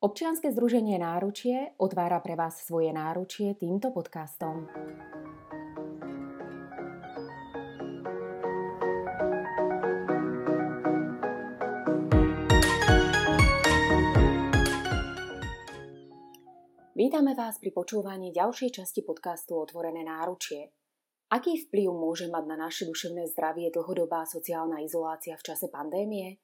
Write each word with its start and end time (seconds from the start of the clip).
Občianske 0.00 0.48
združenie 0.48 0.96
Náručie 0.96 1.76
otvára 1.76 2.24
pre 2.24 2.32
vás 2.32 2.64
svoje 2.64 2.88
náručie 2.88 3.52
týmto 3.52 3.92
podcastom. 3.92 4.64
Vítame 16.96 17.36
vás 17.36 17.60
pri 17.60 17.68
počúvaní 17.68 18.32
ďalšej 18.32 18.80
časti 18.80 19.04
podcastu 19.04 19.60
Otvorené 19.60 20.00
náručie. 20.00 20.72
Aký 21.28 21.60
vplyv 21.68 21.92
môže 21.92 22.32
mať 22.32 22.48
na 22.48 22.56
naše 22.56 22.88
duševné 22.88 23.28
zdravie 23.36 23.68
dlhodobá 23.68 24.24
sociálna 24.24 24.80
izolácia 24.80 25.36
v 25.36 25.44
čase 25.44 25.68
pandémie? 25.68 26.40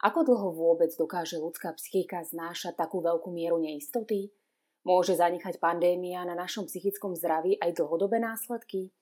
Ako 0.00 0.24
dlho 0.24 0.56
vôbec 0.56 0.88
dokáže 0.96 1.36
ľudská 1.36 1.76
psychika 1.76 2.24
znášať 2.24 2.72
takú 2.72 3.04
veľkú 3.04 3.28
mieru 3.28 3.60
neistoty? 3.60 4.32
Môže 4.80 5.12
zanechať 5.12 5.60
pandémia 5.60 6.24
na 6.24 6.32
našom 6.32 6.64
psychickom 6.64 7.12
zdraví 7.12 7.60
aj 7.60 7.76
dlhodobé 7.76 8.16
následky? 8.16 8.96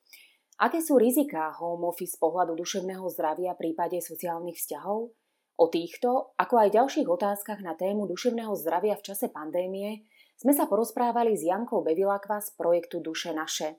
Aké 0.58 0.82
sú 0.82 0.98
riziká 0.98 1.54
home 1.54 1.86
office 1.86 2.18
z 2.18 2.20
pohľadu 2.20 2.58
duševného 2.58 3.06
zdravia 3.14 3.54
v 3.54 3.70
prípade 3.70 4.02
sociálnych 4.02 4.58
vzťahov? 4.58 5.14
O 5.58 5.66
týchto, 5.70 6.34
ako 6.34 6.66
aj 6.66 6.74
ďalších 6.74 7.06
otázkach 7.06 7.62
na 7.62 7.78
tému 7.78 8.10
duševného 8.10 8.58
zdravia 8.58 8.98
v 8.98 9.06
čase 9.06 9.30
pandémie 9.30 10.02
sme 10.34 10.50
sa 10.50 10.66
porozprávali 10.66 11.38
s 11.38 11.46
Jankou 11.46 11.86
Bevilakva 11.86 12.42
z 12.42 12.58
projektu 12.58 12.98
Duše 12.98 13.30
naše. 13.30 13.78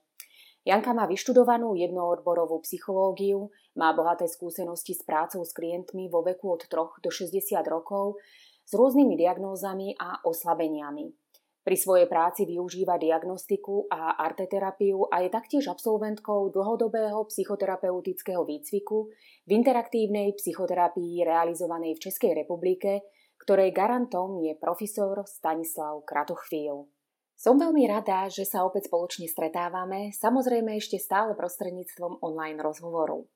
Janka 0.67 0.91
má 0.91 1.07
vyštudovanú 1.07 1.73
jednoodborovú 1.79 2.59
psychológiu, 2.67 3.47
má 3.79 3.95
bohaté 3.95 4.27
skúsenosti 4.27 4.91
s 4.91 5.01
prácou 5.07 5.41
s 5.47 5.55
klientmi 5.55 6.11
vo 6.11 6.19
veku 6.19 6.51
od 6.51 6.67
3 6.67 6.99
do 6.99 7.09
60 7.09 7.55
rokov 7.71 8.19
s 8.67 8.71
rôznymi 8.75 9.15
diagnózami 9.17 9.95
a 9.97 10.21
oslabeniami. 10.27 11.09
Pri 11.59 11.75
svojej 11.75 12.07
práci 12.09 12.49
využíva 12.49 12.97
diagnostiku 12.97 13.87
a 13.91 14.17
arteterapiu 14.17 15.05
a 15.11 15.21
je 15.21 15.29
taktiež 15.29 15.69
absolventkou 15.69 16.49
dlhodobého 16.49 17.19
psychoterapeutického 17.29 18.41
výcviku 18.41 19.11
v 19.45 19.49
interaktívnej 19.53 20.33
psychoterapii 20.33 21.21
realizovanej 21.27 21.99
v 21.99 22.03
Českej 22.09 22.31
republike, 22.45 23.05
ktorej 23.43 23.69
garantom 23.75 24.39
je 24.41 24.57
profesor 24.57 25.23
Stanislav 25.27 26.01
Kratochvíl. 26.07 26.89
Som 27.39 27.55
veľmi 27.55 27.87
rada, 27.87 28.27
že 28.27 28.43
sa 28.43 28.67
opäť 28.67 28.91
spoločne 28.91 29.23
stretávame, 29.31 30.11
samozrejme 30.11 30.75
ešte 30.75 30.99
stále 30.99 31.31
prostredníctvom 31.39 32.19
online 32.19 32.59
rozhovoru. 32.59 33.31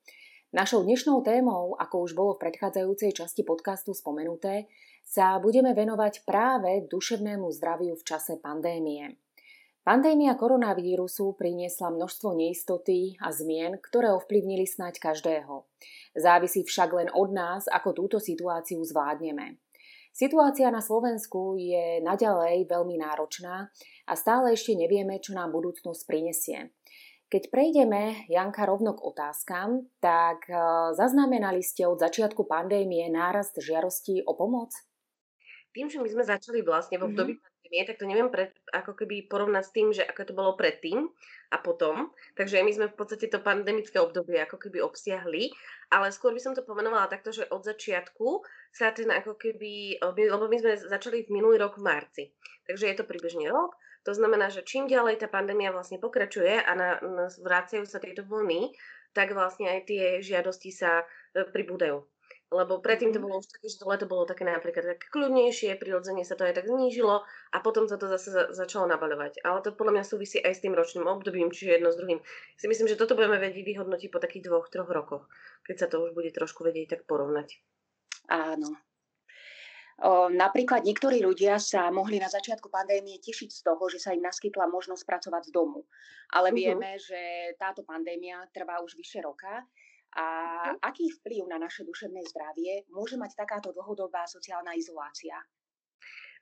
Našou 0.52 0.84
dnešnou 0.84 1.24
témou, 1.24 1.72
ako 1.80 2.04
už 2.04 2.12
bolo 2.12 2.36
v 2.36 2.44
predchádzajúcej 2.44 3.16
časti 3.16 3.48
podcastu 3.48 3.96
spomenuté, 3.96 4.68
sa 5.08 5.40
budeme 5.40 5.72
venovať 5.72 6.28
práve 6.28 6.84
duševnému 6.84 7.48
zdraviu 7.56 7.96
v 7.96 8.04
čase 8.04 8.36
pandémie. 8.44 9.16
Pandémia 9.80 10.36
koronavírusu 10.36 11.32
priniesla 11.40 11.88
množstvo 11.88 12.36
neistoty 12.36 13.16
a 13.24 13.32
zmien, 13.32 13.80
ktoré 13.80 14.12
ovplyvnili 14.12 14.68
snať 14.68 15.00
každého. 15.00 15.64
Závisí 16.12 16.60
však 16.60 16.92
len 16.92 17.08
od 17.08 17.32
nás, 17.32 17.72
ako 17.72 18.04
túto 18.04 18.16
situáciu 18.20 18.84
zvládneme. 18.84 19.63
Situácia 20.14 20.70
na 20.70 20.78
Slovensku 20.78 21.58
je 21.58 21.98
naďalej 21.98 22.70
veľmi 22.70 23.02
náročná 23.02 23.66
a 24.06 24.12
stále 24.14 24.54
ešte 24.54 24.78
nevieme, 24.78 25.18
čo 25.18 25.34
nám 25.34 25.50
budúcnosť 25.50 26.06
prinesie. 26.06 26.70
Keď 27.26 27.50
prejdeme, 27.50 28.22
Janka, 28.30 28.62
rovno 28.62 28.94
k 28.94 29.02
otázkam, 29.02 29.90
tak 29.98 30.46
e, 30.46 30.54
zaznamenali 30.94 31.66
ste 31.66 31.82
od 31.82 31.98
začiatku 31.98 32.46
pandémie 32.46 33.10
nárast 33.10 33.58
žiarostí 33.58 34.22
o 34.22 34.38
pomoc? 34.38 34.70
Tým, 35.74 35.90
že 35.90 35.98
my 35.98 36.06
sme 36.06 36.22
začali 36.22 36.62
vlastne 36.62 37.02
v 37.02 37.10
období 37.10 37.34
mm-hmm 37.34 37.53
pandémie, 37.74 37.88
tak 37.90 37.98
to 37.98 38.06
neviem 38.06 38.30
pred, 38.30 38.54
ako 38.70 38.94
keby 38.94 39.26
porovnať 39.26 39.64
s 39.66 39.74
tým, 39.74 39.88
že 39.90 40.06
ako 40.06 40.22
to 40.22 40.32
bolo 40.34 40.52
predtým 40.54 41.10
a 41.50 41.56
potom. 41.58 42.14
Takže 42.38 42.62
my 42.62 42.70
sme 42.70 42.86
v 42.86 42.96
podstate 42.96 43.26
to 43.26 43.42
pandemické 43.42 43.98
obdobie 43.98 44.38
ako 44.38 44.62
keby 44.62 44.78
obsiahli, 44.78 45.50
ale 45.90 46.14
skôr 46.14 46.30
by 46.30 46.40
som 46.40 46.54
to 46.54 46.62
pomenovala 46.62 47.10
takto, 47.10 47.34
že 47.34 47.50
od 47.50 47.66
začiatku 47.66 48.46
sa 48.70 48.94
ten 48.94 49.10
ako 49.10 49.34
keby, 49.34 49.98
lebo 50.14 50.46
my 50.46 50.56
sme 50.62 50.72
začali 50.78 51.26
v 51.26 51.34
minulý 51.34 51.58
rok 51.58 51.78
v 51.78 51.86
marci, 51.86 52.24
takže 52.70 52.86
je 52.86 52.96
to 53.02 53.04
približne 53.06 53.50
rok, 53.50 53.74
to 54.04 54.12
znamená, 54.12 54.52
že 54.52 54.62
čím 54.62 54.84
ďalej 54.84 55.24
tá 55.24 55.32
pandémia 55.32 55.72
vlastne 55.72 55.96
pokračuje 55.96 56.60
a 56.60 56.70
na, 56.76 57.00
na, 57.00 57.26
vrácajú 57.40 57.88
sa 57.88 57.98
tieto 57.98 58.20
vlny, 58.20 58.76
tak 59.16 59.32
vlastne 59.32 59.70
aj 59.70 59.80
tie 59.88 60.04
žiadosti 60.20 60.68
sa 60.74 61.06
e, 61.32 61.46
pribúdajú 61.48 62.04
lebo 62.54 62.78
predtým 62.78 63.10
to 63.10 63.18
mhm. 63.18 63.24
bolo 63.26 63.34
už 63.42 63.50
také, 63.50 63.66
že 63.66 63.82
to 63.82 63.90
leto 63.90 64.06
bolo 64.06 64.22
také 64.24 64.46
napríklad 64.46 64.96
také 64.96 65.06
kľudnejšie, 65.10 65.74
prirodzene 65.76 66.22
sa 66.22 66.38
to 66.38 66.46
aj 66.46 66.62
tak 66.62 66.70
znížilo 66.70 67.26
a 67.26 67.56
potom 67.58 67.90
sa 67.90 67.98
to 67.98 68.06
zase 68.06 68.30
za, 68.30 68.54
začalo 68.54 68.86
nabaľovať. 68.86 69.42
Ale 69.42 69.58
to 69.66 69.74
podľa 69.74 70.00
mňa 70.00 70.04
súvisí 70.06 70.38
aj 70.38 70.54
s 70.54 70.62
tým 70.62 70.78
ročným 70.78 71.10
obdobím, 71.10 71.50
čiže 71.50 71.82
jedno 71.82 71.90
s 71.90 71.98
druhým. 71.98 72.22
Si 72.54 72.66
myslím, 72.70 72.86
že 72.86 73.00
toto 73.00 73.18
budeme 73.18 73.42
vedieť 73.42 73.66
vyhodnotiť 73.66 74.08
po 74.14 74.22
takých 74.22 74.46
dvoch, 74.46 74.70
troch 74.70 74.88
rokoch, 74.88 75.26
keď 75.66 75.76
sa 75.76 75.86
to 75.90 76.06
už 76.06 76.14
bude 76.14 76.30
trošku 76.30 76.62
vedieť 76.62 76.98
tak 76.98 77.00
porovnať. 77.10 77.58
Áno. 78.30 78.78
O, 80.02 80.26
napríklad 80.26 80.82
niektorí 80.82 81.22
ľudia 81.22 81.62
sa 81.62 81.86
mohli 81.94 82.18
na 82.18 82.26
začiatku 82.26 82.66
pandémie 82.66 83.22
tešiť 83.22 83.50
z 83.54 83.60
toho, 83.62 83.86
že 83.86 84.02
sa 84.02 84.10
im 84.10 84.26
naskytla 84.26 84.66
možnosť 84.66 85.06
pracovať 85.06 85.42
z 85.48 85.54
domu. 85.54 85.86
Ale 86.34 86.50
uh-huh. 86.50 86.58
vieme, 86.58 86.98
že 86.98 87.54
táto 87.54 87.86
pandémia 87.86 88.42
trvá 88.50 88.82
už 88.82 88.98
vyše 88.98 89.22
roka 89.22 89.62
a 90.14 90.26
mhm. 90.70 90.78
aký 90.80 91.10
vplyv 91.20 91.50
na 91.50 91.58
naše 91.58 91.82
duševné 91.82 92.22
zdravie 92.30 92.86
môže 92.90 93.18
mať 93.18 93.34
takáto 93.34 93.74
dlhodobá 93.74 94.24
sociálna 94.30 94.74
izolácia? 94.78 95.38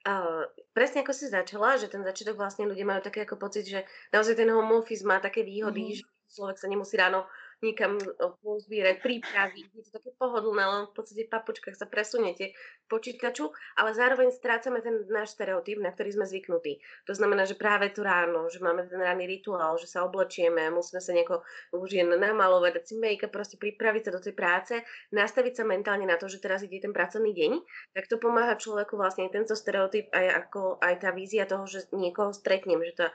Uh, 0.03 0.50
presne 0.75 1.06
ako 1.06 1.15
si 1.15 1.31
začala, 1.31 1.78
že 1.78 1.87
ten 1.87 2.03
začiatok 2.03 2.34
vlastne 2.34 2.66
ľudia 2.66 2.83
majú 2.83 3.06
také 3.06 3.22
ako 3.22 3.38
pocit, 3.38 3.71
že 3.71 3.87
naozaj 4.10 4.34
ten 4.34 4.50
home 4.50 4.83
office 4.83 5.06
má 5.06 5.22
také 5.22 5.47
výhody, 5.47 5.94
mm-hmm. 5.94 6.03
že 6.03 6.34
človek 6.34 6.59
sa 6.59 6.66
nemusí 6.66 6.99
ráno 6.99 7.22
niekam 7.62 7.96
pozbierať 8.42 8.98
prípravy. 9.00 9.64
Je 9.72 9.86
to 9.86 9.94
také 9.94 10.10
pohodlné, 10.18 10.62
len 10.66 10.82
v 10.90 10.94
podstate 10.98 11.24
v 11.24 11.32
papučkách 11.32 11.78
sa 11.78 11.86
presuniete 11.86 12.52
k 12.52 12.84
počítaču, 12.90 13.54
ale 13.78 13.94
zároveň 13.94 14.34
strácame 14.34 14.82
ten 14.82 15.06
náš 15.08 15.38
stereotyp, 15.38 15.78
na 15.78 15.94
ktorý 15.94 16.18
sme 16.18 16.26
zvyknutí. 16.26 16.82
To 17.06 17.14
znamená, 17.14 17.46
že 17.46 17.54
práve 17.54 17.88
to 17.94 18.02
ráno, 18.02 18.50
že 18.50 18.58
máme 18.58 18.84
ten 18.90 18.98
ranný 18.98 19.30
rituál, 19.30 19.78
že 19.78 19.86
sa 19.86 20.02
oblečieme, 20.02 20.68
musíme 20.74 20.98
sa 20.98 21.14
nejako 21.14 21.46
už 21.72 21.88
jen 21.94 22.10
namalovať, 22.10 22.82
dať 22.82 22.84
si 22.84 22.94
make 22.98 23.24
proste 23.30 23.56
pripraviť 23.56 24.10
sa 24.10 24.12
do 24.12 24.20
tej 24.20 24.34
práce, 24.34 24.74
nastaviť 25.14 25.62
sa 25.62 25.64
mentálne 25.64 26.04
na 26.04 26.18
to, 26.18 26.26
že 26.26 26.42
teraz 26.42 26.66
ide 26.66 26.82
ten 26.82 26.90
pracovný 26.90 27.30
deň, 27.30 27.52
tak 27.94 28.10
to 28.10 28.18
pomáha 28.18 28.58
človeku 28.58 28.98
vlastne 28.98 29.30
tento 29.30 29.54
stereotyp 29.54 30.10
aj, 30.10 30.26
ako, 30.44 30.82
aj 30.82 30.94
tá 30.98 31.14
vízia 31.14 31.46
toho, 31.46 31.64
že 31.64 31.86
niekoho 31.94 32.34
stretnem, 32.34 32.82
že 32.82 32.98
to 32.98 33.06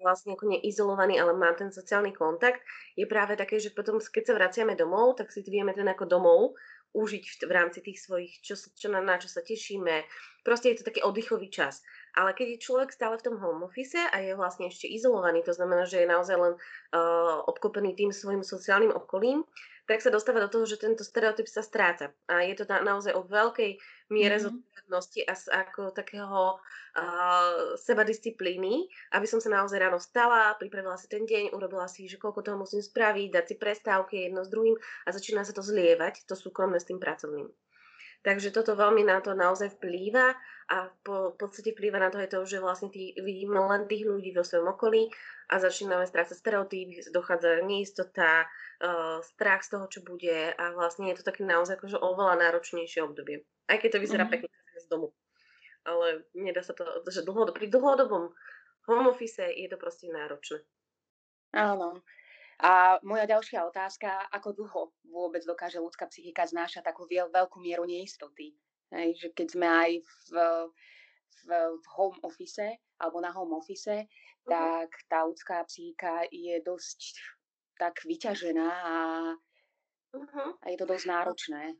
vlastne 0.00 0.34
ako 0.34 0.56
neizolovaný, 0.56 1.20
ale 1.20 1.36
mám 1.36 1.54
ten 1.54 1.68
sociálny 1.68 2.16
kontakt, 2.16 2.64
je 2.96 3.04
práve 3.04 3.36
také, 3.38 3.57
že 3.58 3.74
potom, 3.74 3.98
keď 3.98 4.24
sa 4.30 4.34
vraciame 4.38 4.78
domov, 4.78 5.18
tak 5.18 5.30
si 5.34 5.42
vieme 5.46 5.74
ten 5.74 5.86
ako 5.86 6.04
domov 6.06 6.58
užiť 6.96 7.24
v, 7.24 7.34
v 7.44 7.52
rámci 7.52 7.78
tých 7.84 8.00
svojich, 8.00 8.40
čo, 8.40 8.56
čo 8.56 8.88
na, 8.88 9.04
na 9.04 9.20
čo 9.20 9.28
sa 9.28 9.44
tešíme. 9.44 10.08
Proste 10.40 10.72
je 10.72 10.80
to 10.80 10.88
taký 10.88 11.04
oddychový 11.04 11.52
čas. 11.52 11.84
Ale 12.16 12.32
keď 12.32 12.56
je 12.56 12.64
človek 12.64 12.88
stále 12.88 13.20
v 13.20 13.24
tom 13.28 13.36
home 13.36 13.68
office 13.68 14.00
a 14.00 14.16
je 14.24 14.32
vlastne 14.32 14.72
ešte 14.72 14.88
izolovaný, 14.88 15.44
to 15.44 15.52
znamená, 15.52 15.84
že 15.84 16.02
je 16.02 16.08
naozaj 16.08 16.36
len 16.40 16.54
uh, 16.56 17.44
obklopený 17.44 17.92
tým 17.92 18.10
svojim 18.10 18.40
sociálnym 18.40 18.90
okolím, 18.96 19.44
tak 19.88 20.04
sa 20.04 20.12
dostáva 20.12 20.44
do 20.44 20.52
toho, 20.52 20.68
že 20.68 20.80
tento 20.80 21.00
stereotyp 21.00 21.48
sa 21.48 21.64
stráca. 21.64 22.12
A 22.28 22.44
je 22.44 22.56
to 22.56 22.64
na, 22.68 22.84
naozaj 22.84 23.16
o 23.16 23.24
veľkej 23.24 23.80
miere 24.08 24.40
mm-hmm. 24.40 24.46
zodpovednosti 24.48 25.20
a 25.28 25.34
ako 25.68 25.82
takého 25.92 26.56
uh, 26.56 27.76
seba 27.76 28.02
disciplíny, 28.04 28.88
aby 29.12 29.26
som 29.28 29.38
sa 29.38 29.52
naozaj 29.52 29.78
ráno 29.78 30.00
vstala, 30.00 30.56
pripravila 30.56 30.96
si 30.96 31.06
ten 31.08 31.28
deň, 31.28 31.52
urobila 31.52 31.86
si, 31.86 32.08
že 32.08 32.20
koľko 32.20 32.40
toho 32.40 32.56
musím 32.56 32.80
spraviť, 32.80 33.28
dať 33.32 33.44
si 33.44 33.54
prestávky 33.60 34.28
jedno 34.28 34.42
s 34.44 34.52
druhým 34.52 34.76
a 35.04 35.08
začína 35.12 35.44
sa 35.44 35.52
to 35.52 35.60
zlievať, 35.60 36.24
to 36.24 36.34
súkromné 36.34 36.80
s 36.80 36.88
tým 36.88 36.96
pracovným. 36.96 37.52
Takže 38.26 38.50
toto 38.50 38.74
veľmi 38.74 39.06
na 39.06 39.22
to 39.22 39.32
naozaj 39.32 39.78
vplýva 39.78 40.34
a 40.68 40.90
po, 41.06 41.32
v 41.32 41.36
podstate 41.38 41.72
vplýva 41.72 42.02
na 42.02 42.10
to 42.10 42.18
aj 42.18 42.34
to, 42.34 42.42
že 42.44 42.58
vlastne 42.58 42.90
tý, 42.90 43.14
vidíme 43.16 43.56
len 43.56 43.86
tých 43.86 44.04
ľudí 44.04 44.34
vo 44.34 44.42
svojom 44.42 44.74
okolí 44.74 45.08
a 45.48 45.62
začíname 45.62 46.04
strácať 46.04 46.36
stereotypy, 46.36 47.08
dochádza 47.14 47.64
neistota, 47.64 48.44
uh, 48.44 49.22
strach 49.22 49.64
z 49.64 49.78
toho, 49.78 49.86
čo 49.86 50.00
bude 50.04 50.52
a 50.52 50.64
vlastne 50.74 51.08
je 51.08 51.22
to 51.22 51.24
také 51.24 51.46
naozaj 51.46 51.78
akože 51.78 51.96
oveľa 51.96 52.42
náročnejšie 52.42 53.00
obdobie. 53.06 53.46
Aj 53.70 53.78
keď 53.80 53.96
to 53.96 54.02
vyzerá 54.02 54.24
mm. 54.26 54.32
pekne 54.34 54.48
z 54.76 54.86
domu. 54.90 55.14
Ale 55.86 56.26
nedá 56.36 56.60
sa 56.60 56.76
to, 56.76 56.84
že 57.08 57.24
dlhodob, 57.24 57.56
pri 57.56 57.70
dlhodobom 57.70 58.34
home 58.90 59.08
office 59.08 59.40
je 59.40 59.68
to 59.70 59.80
proste 59.80 60.10
náročné. 60.10 60.60
Áno. 61.56 62.04
A 62.58 62.98
moja 63.06 63.22
ďalšia 63.22 63.62
otázka, 63.70 64.26
ako 64.34 64.48
dlho 64.50 64.82
vôbec 65.06 65.46
dokáže 65.46 65.78
ľudská 65.78 66.10
psychika 66.10 66.42
znášať 66.42 66.90
takú 66.90 67.06
veľkú 67.06 67.62
mieru 67.62 67.86
neistoty? 67.86 68.58
Hej, 68.90 69.14
že 69.20 69.28
keď 69.30 69.46
sme 69.52 69.68
aj 69.68 69.90
v, 70.02 70.30
v, 71.46 71.48
v 71.78 71.86
home 71.94 72.18
office 72.26 72.66
alebo 72.98 73.22
na 73.22 73.30
home 73.30 73.54
office, 73.54 73.86
uh-huh. 73.86 74.50
tak 74.50 74.90
tá 75.06 75.22
ľudská 75.22 75.62
psychika 75.70 76.26
je 76.34 76.58
dosť 76.64 77.20
tak 77.78 78.02
vyťažená 78.02 78.68
a, 78.74 78.96
uh-huh. 80.18 80.50
a 80.58 80.64
je 80.66 80.76
to 80.82 80.86
dosť 80.88 81.06
náročné. 81.06 81.78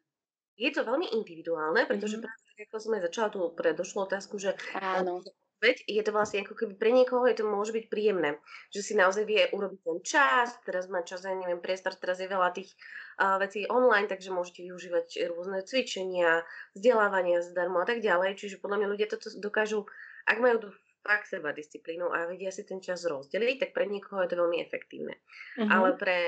Je 0.54 0.70
to 0.70 0.86
veľmi 0.86 1.10
individuálne, 1.10 1.90
pretože 1.90 2.22
uh-huh. 2.22 2.28
práve 2.28 2.70
ako 2.70 2.78
sme 2.78 3.02
začala 3.02 3.28
tú 3.34 3.40
predošlú 3.54 4.06
otázku, 4.06 4.38
že 4.38 4.54
Áno. 4.78 5.22
Veď 5.58 5.76
je 5.86 6.02
to 6.06 6.10
vlastne 6.14 6.42
ako 6.46 6.54
keby 6.54 6.74
pre 6.78 6.90
niekoho 6.94 7.26
je 7.26 7.36
to 7.38 7.44
môže 7.46 7.74
byť 7.74 7.86
príjemné, 7.90 8.38
že 8.70 8.80
si 8.82 8.92
naozaj 8.94 9.24
vie 9.26 9.50
urobiť 9.50 9.80
ten 9.82 9.98
čas, 10.06 10.54
teraz 10.62 10.86
má 10.86 11.02
čas, 11.02 11.26
ja 11.26 11.34
neviem, 11.34 11.58
priestor, 11.58 11.98
teraz 11.98 12.22
je 12.22 12.30
veľa 12.30 12.54
tých 12.54 12.74
uh, 13.18 13.36
vecí 13.42 13.66
online, 13.66 14.06
takže 14.06 14.30
môžete 14.30 14.66
využívať 14.66 15.28
rôzne 15.30 15.66
cvičenia, 15.66 16.46
vzdelávania 16.78 17.42
zdarmo 17.42 17.82
a 17.82 17.86
tak 17.86 17.98
ďalej, 17.98 18.38
čiže 18.38 18.62
podľa 18.62 18.86
mňa 18.86 18.88
ľudia 18.94 19.08
toto 19.10 19.28
dokážu, 19.38 19.86
ak 20.30 20.38
majú 20.38 20.70
fakt 21.02 21.30
seba 21.30 21.54
disciplínu 21.54 22.10
a 22.10 22.28
vedia 22.28 22.52
si 22.52 22.66
ten 22.66 22.82
čas 22.82 23.06
rozdeliť, 23.06 23.56
tak 23.62 23.70
pre 23.72 23.86
niekoho 23.88 24.22
je 24.22 24.30
to 24.30 24.36
veľmi 24.36 24.58
efektívne. 24.60 25.16
Mm-hmm. 25.56 25.70
Ale 25.70 25.88
pre, 25.96 26.18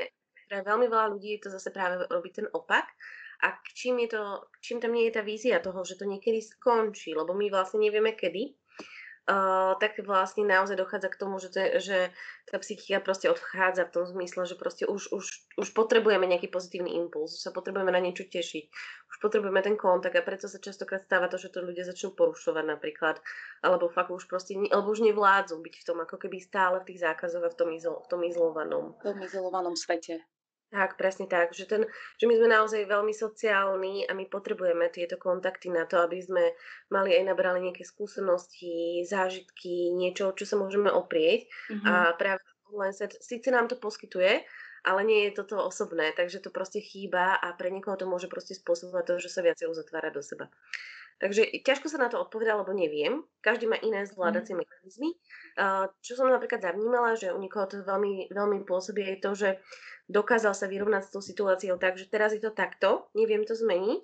pre 0.49 0.65
veľmi 0.65 0.87
veľa 0.89 1.07
ľudí 1.13 1.37
je 1.37 1.43
to 1.45 1.51
zase 1.53 1.69
práve 1.75 2.07
robiť 2.09 2.33
ten 2.43 2.47
opak 2.51 2.89
a 3.41 3.57
čím, 3.73 4.05
je 4.05 4.09
to, 4.17 4.23
čím 4.61 4.81
tam 4.81 4.93
nie 4.93 5.09
je 5.09 5.17
tá 5.17 5.23
vízia 5.25 5.65
toho, 5.65 5.81
že 5.81 5.97
to 5.97 6.05
niekedy 6.05 6.45
skončí, 6.45 7.17
lebo 7.17 7.33
my 7.33 7.49
vlastne 7.49 7.81
nevieme 7.81 8.13
kedy, 8.13 8.60
tak 9.79 10.01
vlastne 10.03 10.43
naozaj 10.43 10.75
dochádza 10.81 11.09
k 11.13 11.21
tomu, 11.21 11.39
že, 11.39 11.49
to, 11.53 11.61
že 11.79 12.11
tá 12.51 12.59
psychika 12.59 12.99
proste 12.99 13.31
odchádza 13.31 13.87
v 13.87 13.95
tom 13.95 14.05
zmysle, 14.09 14.43
že 14.49 14.59
proste 14.59 14.85
už, 14.89 15.13
už, 15.15 15.27
už 15.61 15.69
potrebujeme 15.77 16.27
nejaký 16.27 16.51
pozitívny 16.51 16.99
impuls, 16.99 17.39
sa 17.39 17.55
potrebujeme 17.55 17.95
na 17.95 18.03
niečo 18.03 18.27
tešiť, 18.27 18.65
už 19.13 19.17
potrebujeme 19.23 19.63
ten 19.63 19.77
kontakt 19.79 20.17
a 20.19 20.27
preto 20.27 20.51
sa 20.51 20.59
častokrát 20.59 21.05
stáva 21.05 21.31
to, 21.31 21.39
že 21.39 21.55
to 21.55 21.63
ľudia 21.63 21.87
začnú 21.87 22.17
porušovať 22.17 22.65
napríklad, 22.65 23.23
alebo 23.63 23.93
fakt 23.93 24.11
už 24.11 24.27
proste, 24.27 24.57
alebo 24.57 24.91
už 24.91 25.07
nevládzu 25.07 25.61
byť 25.63 25.75
v 25.79 25.87
tom 25.87 25.99
ako 26.03 26.17
keby 26.17 26.43
stále 26.43 26.83
v 26.83 26.89
tých 26.91 27.07
zákazoch 27.07 27.45
a 27.45 27.53
v 27.53 27.57
tom, 27.57 27.69
izol, 27.71 28.03
v 28.03 28.09
tom 28.11 28.21
izolovanom. 28.27 28.99
V 28.99 29.15
tom 29.15 29.21
izolovanom 29.23 29.79
svete. 29.79 30.27
Tak, 30.71 30.95
presne 30.95 31.27
tak. 31.27 31.51
Že, 31.51 31.65
ten, 31.67 31.83
že 32.15 32.25
my 32.31 32.35
sme 32.39 32.49
naozaj 32.55 32.87
veľmi 32.87 33.11
sociálni 33.11 34.07
a 34.07 34.15
my 34.15 34.31
potrebujeme 34.31 34.87
tieto 34.95 35.19
kontakty 35.19 35.67
na 35.67 35.83
to, 35.83 35.99
aby 35.99 36.23
sme 36.23 36.55
mali 36.95 37.11
aj 37.19 37.27
nabrali 37.27 37.59
nejaké 37.67 37.83
skúsenosti, 37.83 39.03
zážitky, 39.03 39.91
niečo, 39.91 40.31
čo 40.39 40.47
sa 40.47 40.55
môžeme 40.55 40.87
oprieť. 40.87 41.51
Mm-hmm. 41.75 41.87
A 41.91 42.15
práve 42.15 42.47
online 42.71 42.95
set 42.95 43.19
síce 43.19 43.51
nám 43.51 43.67
to 43.67 43.75
poskytuje, 43.83 44.47
ale 44.87 45.01
nie 45.03 45.27
je 45.27 45.43
toto 45.43 45.59
osobné, 45.59 46.15
takže 46.15 46.39
to 46.39 46.55
proste 46.55 46.79
chýba 46.79 47.35
a 47.35 47.51
pre 47.59 47.75
niekoho 47.75 47.99
to 47.99 48.07
môže 48.07 48.31
proste 48.31 48.55
spôsobovať 48.55 49.05
to, 49.11 49.15
že 49.27 49.29
sa 49.35 49.43
viacej 49.43 49.67
uzatvára 49.67 50.15
do 50.15 50.23
seba. 50.23 50.47
Takže 51.21 51.61
ťažko 51.61 51.93
sa 51.93 52.01
na 52.01 52.09
to 52.09 52.17
odpovedať, 52.17 52.65
lebo 52.65 52.73
neviem. 52.73 53.21
Každý 53.45 53.69
má 53.69 53.77
iné 53.77 54.09
zvládacie 54.09 54.57
mm. 54.57 54.61
mechanizmy. 54.65 55.11
Čo 56.01 56.13
som 56.17 56.33
napríklad 56.33 56.65
zavnímala, 56.65 57.13
že 57.13 57.29
u 57.29 57.37
niekoho 57.37 57.69
to 57.69 57.85
veľmi, 57.85 58.33
veľmi 58.33 58.65
pôsobí, 58.65 59.05
je 59.05 59.19
to, 59.21 59.31
že 59.37 59.49
dokázal 60.09 60.57
sa 60.57 60.65
vyrovnať 60.65 61.03
s 61.05 61.13
tou 61.13 61.21
situáciou 61.21 61.77
tak, 61.77 62.01
že 62.01 62.09
teraz 62.09 62.33
je 62.33 62.41
to 62.41 62.57
takto, 62.57 63.13
neviem 63.13 63.45
to 63.45 63.53
zmeniť 63.53 64.03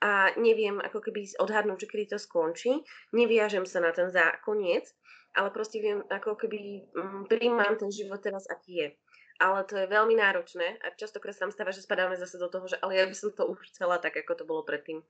a 0.00 0.32
neviem 0.40 0.80
ako 0.80 1.04
keby 1.04 1.36
odhadnúť, 1.36 1.84
že 1.84 1.90
kedy 1.92 2.04
to 2.16 2.18
skončí. 2.18 2.80
Neviažem 3.12 3.68
sa 3.68 3.84
na 3.84 3.92
ten 3.92 4.08
zákoniec, 4.08 4.88
ale 5.36 5.52
proste 5.52 5.84
viem, 5.84 6.00
ako 6.08 6.40
keby 6.40 6.88
mm, 6.96 7.28
príjmam 7.28 7.76
ten 7.76 7.92
život 7.92 8.24
teraz, 8.24 8.48
aký 8.48 8.72
je 8.80 8.88
ale 9.42 9.66
to 9.66 9.74
je 9.74 9.90
veľmi 9.90 10.14
náročné 10.14 10.78
a 10.78 10.94
častokrát 10.94 11.34
sa 11.34 11.46
tam 11.46 11.52
stáva, 11.54 11.74
že 11.74 11.82
spadáme 11.82 12.14
zase 12.14 12.38
do 12.38 12.46
toho, 12.46 12.70
že 12.70 12.78
ale 12.78 13.02
ja 13.02 13.04
by 13.06 13.16
som 13.18 13.34
to 13.34 13.42
už 13.50 13.66
chcela 13.74 13.98
tak, 13.98 14.14
ako 14.14 14.32
to 14.38 14.44
bolo 14.46 14.62
predtým. 14.62 15.02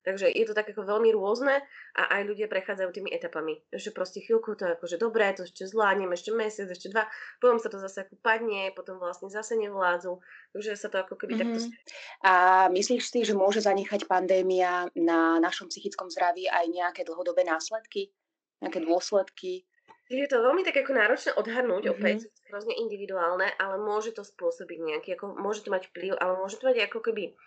Takže 0.00 0.32
je 0.32 0.44
to 0.48 0.56
tak 0.56 0.72
ako 0.72 0.88
veľmi 0.88 1.12
rôzne 1.12 1.60
a 1.92 2.02
aj 2.16 2.22
ľudia 2.24 2.48
prechádzajú 2.48 2.88
tými 2.88 3.12
etapami. 3.12 3.60
Že 3.68 3.92
proste 3.92 4.24
chvíľku 4.24 4.56
to 4.56 4.64
je 4.64 4.72
akože 4.80 4.96
dobré, 4.96 5.36
to 5.36 5.44
ešte 5.44 5.68
zvládnem, 5.68 6.08
ešte 6.16 6.32
mesiac, 6.32 6.72
ešte 6.72 6.88
dva, 6.88 7.04
potom 7.36 7.60
sa 7.60 7.68
to 7.68 7.76
zase 7.76 8.08
ako 8.08 8.16
padne, 8.24 8.72
potom 8.72 8.96
vlastne 8.96 9.28
zase 9.28 9.60
nevládzu. 9.60 10.16
Takže 10.56 10.72
sa 10.80 10.88
to 10.88 11.04
ako 11.04 11.20
keby 11.20 11.36
mm-hmm. 11.36 11.52
takto... 11.52 11.68
Mhm. 11.68 11.72
A 12.24 12.32
myslíš 12.72 13.04
si, 13.12 13.20
že 13.28 13.36
môže 13.36 13.60
zanechať 13.60 14.08
pandémia 14.08 14.88
na 14.96 15.36
našom 15.36 15.68
psychickom 15.68 16.08
zdraví 16.08 16.48
aj 16.48 16.64
nejaké 16.72 17.04
dlhodobé 17.04 17.44
následky? 17.44 18.08
Nejaké 18.64 18.80
dôsledky? 18.80 19.68
Je 20.10 20.26
to 20.26 20.42
veľmi 20.42 20.66
tak 20.66 20.74
ako 20.82 20.92
náročné 20.92 21.30
odhadnúť, 21.38 21.86
mm-hmm. 21.86 21.96
opäť, 21.98 22.18
hrozne 22.50 22.74
individuálne, 22.74 23.46
ale 23.62 23.78
môže 23.78 24.10
to 24.10 24.26
spôsobiť 24.26 24.78
nejaký, 24.82 25.08
ako 25.14 25.38
môže 25.38 25.62
to 25.62 25.70
mať 25.70 25.90
vplyv, 25.94 26.18
ale 26.18 26.34
môže 26.38 26.58
to 26.58 26.66
mať 26.66 26.90
ako 26.90 26.98
keby 26.98 27.38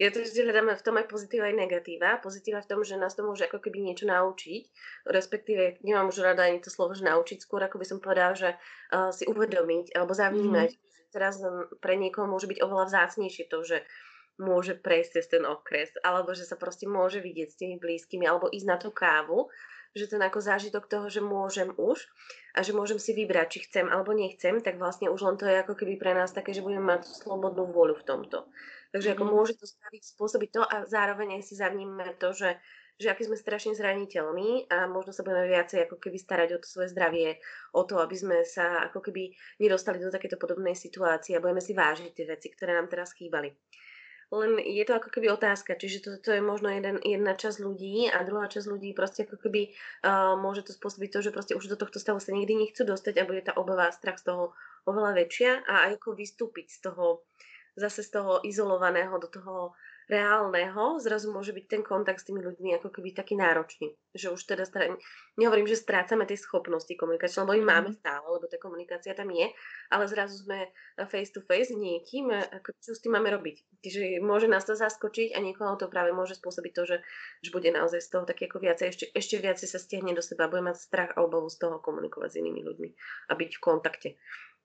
ja 0.00 0.08
to 0.08 0.24
vždy 0.24 0.48
hľadáme 0.48 0.74
v 0.74 0.82
tom 0.82 0.98
aj 0.98 1.06
pozitíva 1.06 1.46
aj 1.46 1.54
negatíva. 1.54 2.18
Pozitíva 2.18 2.64
v 2.64 2.68
tom, 2.74 2.80
že 2.82 2.98
nás 2.98 3.14
to 3.14 3.22
môže 3.22 3.46
ako 3.46 3.62
keby 3.62 3.86
niečo 3.86 4.08
naučiť, 4.08 4.62
respektíve 5.06 5.78
nemám 5.86 6.10
už 6.10 6.26
rada 6.26 6.48
ani 6.48 6.58
to 6.58 6.72
slovo, 6.72 6.96
že 6.96 7.06
naučiť, 7.06 7.38
skôr 7.38 7.62
ako 7.62 7.76
by 7.76 7.86
som 7.86 7.98
povedala, 8.02 8.34
že 8.34 8.50
uh, 8.56 9.14
si 9.14 9.28
uvedomiť 9.28 9.94
alebo 9.94 10.10
zavnímať. 10.16 10.70
Mm-hmm. 10.74 11.12
Teraz 11.12 11.38
pre 11.78 12.00
niekoho 12.00 12.24
môže 12.24 12.48
byť 12.48 12.58
oveľa 12.64 12.88
vzácnejšie 12.88 13.52
to, 13.52 13.62
že 13.62 13.78
môže 14.40 14.80
prejsť 14.80 15.10
cez 15.20 15.26
ten 15.28 15.44
okres, 15.44 15.92
alebo 16.00 16.32
že 16.32 16.48
sa 16.48 16.56
proste 16.56 16.88
môže 16.88 17.20
vidieť 17.20 17.48
s 17.52 17.58
tými 17.60 17.76
blízkymi, 17.76 18.24
alebo 18.24 18.48
ísť 18.48 18.66
na 18.66 18.80
tú 18.80 18.88
kávu, 18.90 19.52
že 19.92 20.08
ten 20.08 20.20
ako 20.24 20.40
zážitok 20.40 20.88
toho, 20.88 21.06
že 21.12 21.20
môžem 21.20 21.72
už 21.76 22.08
a 22.56 22.64
že 22.64 22.72
môžem 22.72 22.96
si 22.96 23.12
vybrať, 23.12 23.46
či 23.52 23.58
chcem 23.68 23.86
alebo 23.92 24.16
nechcem, 24.16 24.60
tak 24.64 24.80
vlastne 24.80 25.12
už 25.12 25.20
len 25.20 25.36
to 25.36 25.44
je 25.44 25.60
ako 25.60 25.76
keby 25.76 26.00
pre 26.00 26.16
nás 26.16 26.32
také, 26.32 26.56
že 26.56 26.64
budeme 26.64 26.84
mať 26.84 27.08
slobodnú 27.08 27.68
vôľu 27.68 28.00
v 28.00 28.06
tomto. 28.08 28.48
Takže 28.92 29.16
ako 29.16 29.24
mm-hmm. 29.24 29.36
môže 29.36 29.54
to 29.56 29.64
spraviť, 29.68 30.02
spôsobiť 30.04 30.50
to 30.52 30.62
a 30.64 30.76
zároveň 30.84 31.40
aj 31.40 31.42
si 31.48 31.54
zavníme 31.56 32.16
to, 32.20 32.32
že, 32.36 32.60
že 33.00 33.08
aký 33.08 33.24
sme 33.24 33.40
strašne 33.40 33.72
zraniteľní 33.72 34.68
a 34.68 34.84
možno 34.88 35.16
sa 35.16 35.24
budeme 35.24 35.48
viacej 35.48 35.88
ako 35.88 35.96
keby 35.96 36.16
starať 36.20 36.48
o 36.56 36.58
to 36.60 36.68
svoje 36.68 36.92
zdravie, 36.92 37.40
o 37.72 37.84
to, 37.88 38.00
aby 38.00 38.16
sme 38.16 38.44
sa 38.44 38.84
ako 38.88 39.00
keby 39.00 39.32
nedostali 39.60 40.00
do 40.00 40.12
takéto 40.12 40.36
podobnej 40.36 40.76
situácie 40.76 41.36
a 41.36 41.42
budeme 41.44 41.64
si 41.64 41.72
vážiť 41.72 42.12
tie 42.12 42.28
veci, 42.28 42.52
ktoré 42.52 42.76
nám 42.76 42.92
teraz 42.92 43.16
chýbali. 43.16 43.52
Len 44.32 44.56
je 44.64 44.80
to 44.88 44.96
ako 44.96 45.12
keby 45.12 45.28
otázka, 45.28 45.76
čiže 45.76 45.98
to, 46.00 46.10
to 46.16 46.32
je 46.32 46.40
možno 46.40 46.72
jeden, 46.72 46.96
jedna 47.04 47.36
časť 47.36 47.60
ľudí 47.60 48.08
a 48.08 48.24
druhá 48.24 48.48
časť 48.48 48.64
ľudí 48.64 48.96
proste 48.96 49.28
ako 49.28 49.36
keby 49.36 49.68
uh, 49.68 50.40
môže 50.40 50.64
to 50.64 50.72
spôsobiť 50.72 51.08
to, 51.12 51.20
že 51.20 51.34
proste 51.36 51.52
už 51.52 51.68
do 51.68 51.76
tohto 51.76 52.00
stavu 52.00 52.16
sa 52.16 52.32
nikdy 52.32 52.56
nechcú 52.56 52.88
dostať 52.88 53.20
a 53.20 53.28
bude 53.28 53.44
tá 53.44 53.52
obava 53.60 53.92
strach 53.92 54.16
z 54.16 54.32
toho 54.32 54.56
oveľa 54.88 55.20
väčšia. 55.20 55.68
A 55.68 55.92
aj 55.92 56.00
ako 56.00 56.16
vystúpiť 56.16 56.72
z 56.72 56.78
toho 56.88 57.28
zase 57.76 58.04
z 58.04 58.10
toho 58.20 58.40
izolovaného 58.44 59.16
do 59.16 59.28
toho 59.28 59.72
reálneho, 60.12 61.00
zrazu 61.00 61.32
môže 61.32 61.56
byť 61.56 61.64
ten 61.64 61.82
kontakt 61.82 62.20
s 62.20 62.28
tými 62.28 62.44
ľuďmi 62.44 62.76
ako 62.76 62.92
keby 62.92 63.16
taký 63.16 63.40
náročný. 63.40 63.96
Že 64.12 64.36
už 64.36 64.42
teda, 64.44 64.68
str- 64.68 65.00
nehovorím, 65.40 65.64
že 65.64 65.80
strácame 65.80 66.28
tie 66.28 66.36
schopnosti 66.36 66.92
komunikačné, 66.92 67.48
lebo 67.48 67.56
ich 67.56 67.64
máme 67.64 67.90
mhm. 67.90 67.96
stále, 67.96 68.26
lebo 68.28 68.44
tá 68.44 68.60
komunikácia 68.60 69.16
tam 69.16 69.32
je, 69.32 69.48
ale 69.88 70.04
zrazu 70.04 70.44
sme 70.44 70.68
face 71.08 71.32
to 71.32 71.40
face 71.40 71.72
s 71.72 71.78
niekým, 71.80 72.28
ako, 72.28 72.76
čo 72.76 72.92
s 72.92 73.00
tým 73.00 73.16
máme 73.16 73.32
robiť. 73.32 73.80
Čiže 73.80 74.20
môže 74.20 74.46
nás 74.52 74.68
to 74.68 74.76
zaskočiť 74.76 75.32
a 75.32 75.40
niekoho 75.40 75.80
to 75.80 75.88
práve 75.88 76.12
môže 76.12 76.36
spôsobiť 76.36 76.72
to, 76.76 76.82
že, 76.84 76.96
že 77.40 77.50
bude 77.50 77.72
naozaj 77.72 78.04
z 78.04 78.08
toho 78.12 78.24
taký 78.28 78.52
ako 78.52 78.60
viacej, 78.60 78.86
ešte, 78.92 79.04
ešte 79.16 79.36
viacej 79.40 79.68
sa 79.72 79.80
stiahne 79.80 80.12
do 80.12 80.20
seba, 80.20 80.52
bude 80.52 80.62
mať 80.62 80.76
strach 80.76 81.10
a 81.16 81.24
obavu 81.24 81.48
z 81.48 81.56
toho 81.56 81.80
komunikovať 81.80 82.36
s 82.36 82.38
inými 82.44 82.60
ľuďmi 82.60 82.88
a 83.28 83.32
byť 83.32 83.50
v 83.56 83.64
kontakte. 83.64 84.10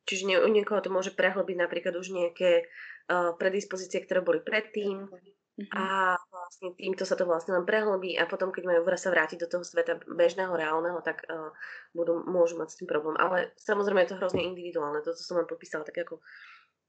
Čiže 0.07 0.23
nie, 0.23 0.39
u 0.39 0.47
niekoho 0.47 0.79
to 0.79 0.87
môže 0.87 1.11
prehlbiť 1.11 1.57
napríklad 1.59 1.99
už 1.99 2.15
nejaké 2.15 2.63
uh, 2.63 3.35
predispozície, 3.35 3.99
ktoré 3.99 4.23
boli 4.23 4.39
predtým 4.39 5.11
mm-hmm. 5.57 5.73
a 5.73 6.15
vlastne 6.29 6.73
týmto 6.77 7.03
sa 7.03 7.17
to 7.17 7.25
vlastne 7.25 7.57
len 7.57 7.65
prehlbí 7.65 8.15
a 8.15 8.29
potom, 8.29 8.53
keď 8.53 8.63
majú 8.69 8.81
sa 8.95 9.09
vrátiť 9.09 9.43
do 9.43 9.49
toho 9.49 9.63
sveta 9.65 9.99
bežného, 10.05 10.53
reálneho, 10.53 11.01
tak 11.01 11.25
uh, 11.27 11.51
budú, 11.91 12.21
môžu 12.25 12.57
mať 12.61 12.69
s 12.73 12.77
tým 12.81 12.89
problém. 12.89 13.17
Ale 13.17 13.51
samozrejme 13.59 14.05
je 14.05 14.11
to 14.13 14.19
hrozne 14.21 14.45
individuálne. 14.45 15.01
Toto 15.01 15.19
som 15.19 15.41
len 15.41 15.49
popísala 15.49 15.83
tak 15.83 15.97
ako 16.01 16.21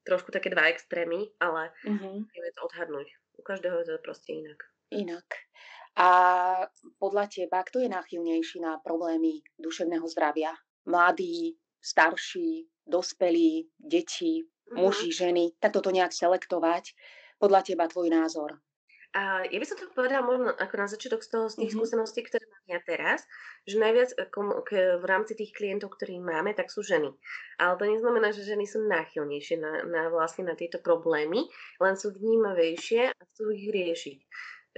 trošku 0.09 0.33
také 0.33 0.49
dva 0.49 0.73
extrémy, 0.73 1.29
ale 1.41 1.73
mm-hmm. 1.85 2.15
vieme 2.33 2.51
to 2.57 2.61
odhadnúť. 2.65 3.09
U 3.37 3.43
každého 3.45 3.85
je 3.85 3.87
to 3.93 4.01
proste 4.01 4.33
inak. 4.33 4.61
Inak. 4.89 5.29
A 5.99 6.09
podľa 7.03 7.27
teba, 7.29 7.61
kto 7.67 7.83
je 7.83 7.91
náchylnejší 7.91 8.63
na 8.63 8.79
problémy 8.81 9.43
duševného 9.59 10.07
zdravia? 10.09 10.55
Mladí, 10.87 11.59
starší, 11.83 12.71
dospelí, 12.87 13.69
deti, 13.77 14.47
mm-hmm. 14.47 14.79
muži, 14.81 15.13
ženy, 15.13 15.53
tak 15.61 15.77
toto 15.77 15.93
nejak 15.93 16.15
selektovať. 16.15 16.97
Podľa 17.39 17.61
teba 17.63 17.87
tvoj 17.87 18.11
názor? 18.11 18.59
A 19.17 19.41
ja 19.49 19.57
by 19.57 19.65
som 19.65 19.81
to 19.81 19.89
povedala 19.97 20.21
možno 20.21 20.53
ako 20.53 20.75
na 20.77 20.85
začiatok 20.85 21.25
z 21.25 21.31
toho, 21.33 21.45
z 21.49 21.65
tých 21.65 21.73
mm-hmm. 21.73 21.81
skúseností, 21.81 22.21
ktoré 22.29 22.45
mám 22.45 22.67
ja 22.69 22.81
teraz, 22.85 23.25
že 23.65 23.81
najviac 23.81 24.13
eh, 24.21 24.99
v 25.01 25.05
rámci 25.09 25.33
tých 25.33 25.57
klientov, 25.57 25.97
ktorých 25.97 26.21
máme, 26.21 26.53
tak 26.53 26.69
sú 26.69 26.85
ženy. 26.85 27.09
Ale 27.57 27.81
to 27.81 27.89
neznamená, 27.89 28.37
že 28.37 28.45
ženy 28.45 28.69
sú 28.69 28.85
náchylnejšie 28.85 29.57
na, 29.57 29.81
na 29.89 30.03
vlastne 30.13 30.45
na 30.45 30.53
tieto 30.53 30.77
problémy, 30.77 31.49
len 31.81 31.95
sú 31.97 32.13
vnímavejšie 32.13 33.09
a 33.09 33.21
chcú 33.33 33.49
ich 33.57 33.73
riešiť 33.73 34.19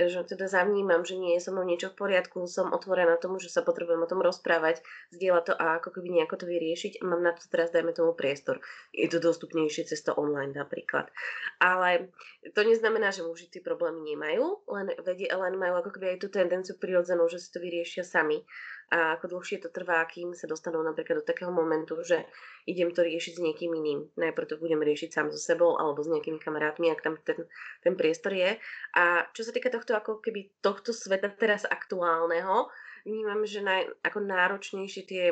že 0.08 0.24
teda 0.24 0.46
zavnímam, 0.46 1.02
že 1.04 1.18
nie 1.18 1.36
je 1.36 1.44
so 1.44 1.50
mnou 1.50 1.66
niečo 1.66 1.92
v 1.92 1.98
poriadku, 2.00 2.46
som 2.46 2.72
otvorená 2.72 3.18
tomu, 3.18 3.42
že 3.42 3.52
sa 3.52 3.60
potrebujem 3.60 4.00
o 4.00 4.08
tom 4.08 4.24
rozprávať, 4.24 4.80
zdieľať 5.12 5.44
to 5.50 5.54
a 5.58 5.82
ako 5.82 5.98
keby 5.98 6.08
nejako 6.16 6.40
to 6.40 6.46
vyriešiť. 6.46 7.04
Mám 7.04 7.20
na 7.20 7.36
to 7.36 7.44
teraz, 7.50 7.74
dajme 7.74 7.92
tomu 7.92 8.16
priestor. 8.16 8.62
Je 8.94 9.10
to 9.10 9.20
dostupnejšie 9.20 9.90
cez 9.90 10.00
to 10.00 10.16
online 10.16 10.56
napríklad. 10.56 11.12
Ale 11.60 12.08
to 12.56 12.64
neznamená, 12.64 13.12
že 13.12 13.26
muži 13.26 13.52
tie 13.52 13.60
problémy 13.60 14.00
nemajú, 14.14 14.64
len, 14.70 14.94
vedie, 15.04 15.28
len 15.28 15.58
majú 15.60 15.84
ako 15.84 15.90
keby 15.98 16.16
aj 16.16 16.18
tú 16.24 16.28
tendenciu 16.32 16.78
prirodzenú, 16.80 17.28
že 17.28 17.42
si 17.42 17.52
to 17.52 17.60
vyriešia 17.60 18.06
sami 18.06 18.40
a 18.90 19.14
ako 19.14 19.38
dlhšie 19.38 19.62
to 19.62 19.70
trvá, 19.70 20.02
kým 20.10 20.34
sa 20.34 20.50
dostanú 20.50 20.82
napríklad 20.82 21.22
do 21.22 21.24
takého 21.26 21.54
momentu, 21.54 22.02
že 22.02 22.26
idem 22.66 22.90
to 22.90 23.06
riešiť 23.06 23.38
s 23.38 23.40
niekým 23.40 23.70
iným. 23.70 24.10
Najprv 24.18 24.50
to 24.50 24.58
budem 24.58 24.82
riešiť 24.82 25.14
sám 25.14 25.26
so 25.30 25.38
sebou 25.38 25.78
alebo 25.78 26.02
s 26.02 26.10
nejakými 26.10 26.42
kamarátmi, 26.42 26.90
ak 26.90 27.00
tam 27.06 27.14
ten, 27.22 27.46
ten 27.86 27.94
priestor 27.94 28.34
je. 28.34 28.58
A 28.98 29.30
čo 29.30 29.46
sa 29.46 29.54
týka 29.54 29.70
tohto 29.70 29.94
ako 29.94 30.18
keby 30.18 30.50
tohto 30.58 30.90
sveta 30.90 31.30
teraz 31.30 31.62
aktuálneho, 31.70 32.66
vnímam, 33.04 33.42
že 33.44 33.64
naj, 33.64 33.88
ako 34.04 34.18
náročnejšie 34.24 35.02
tie 35.06 35.24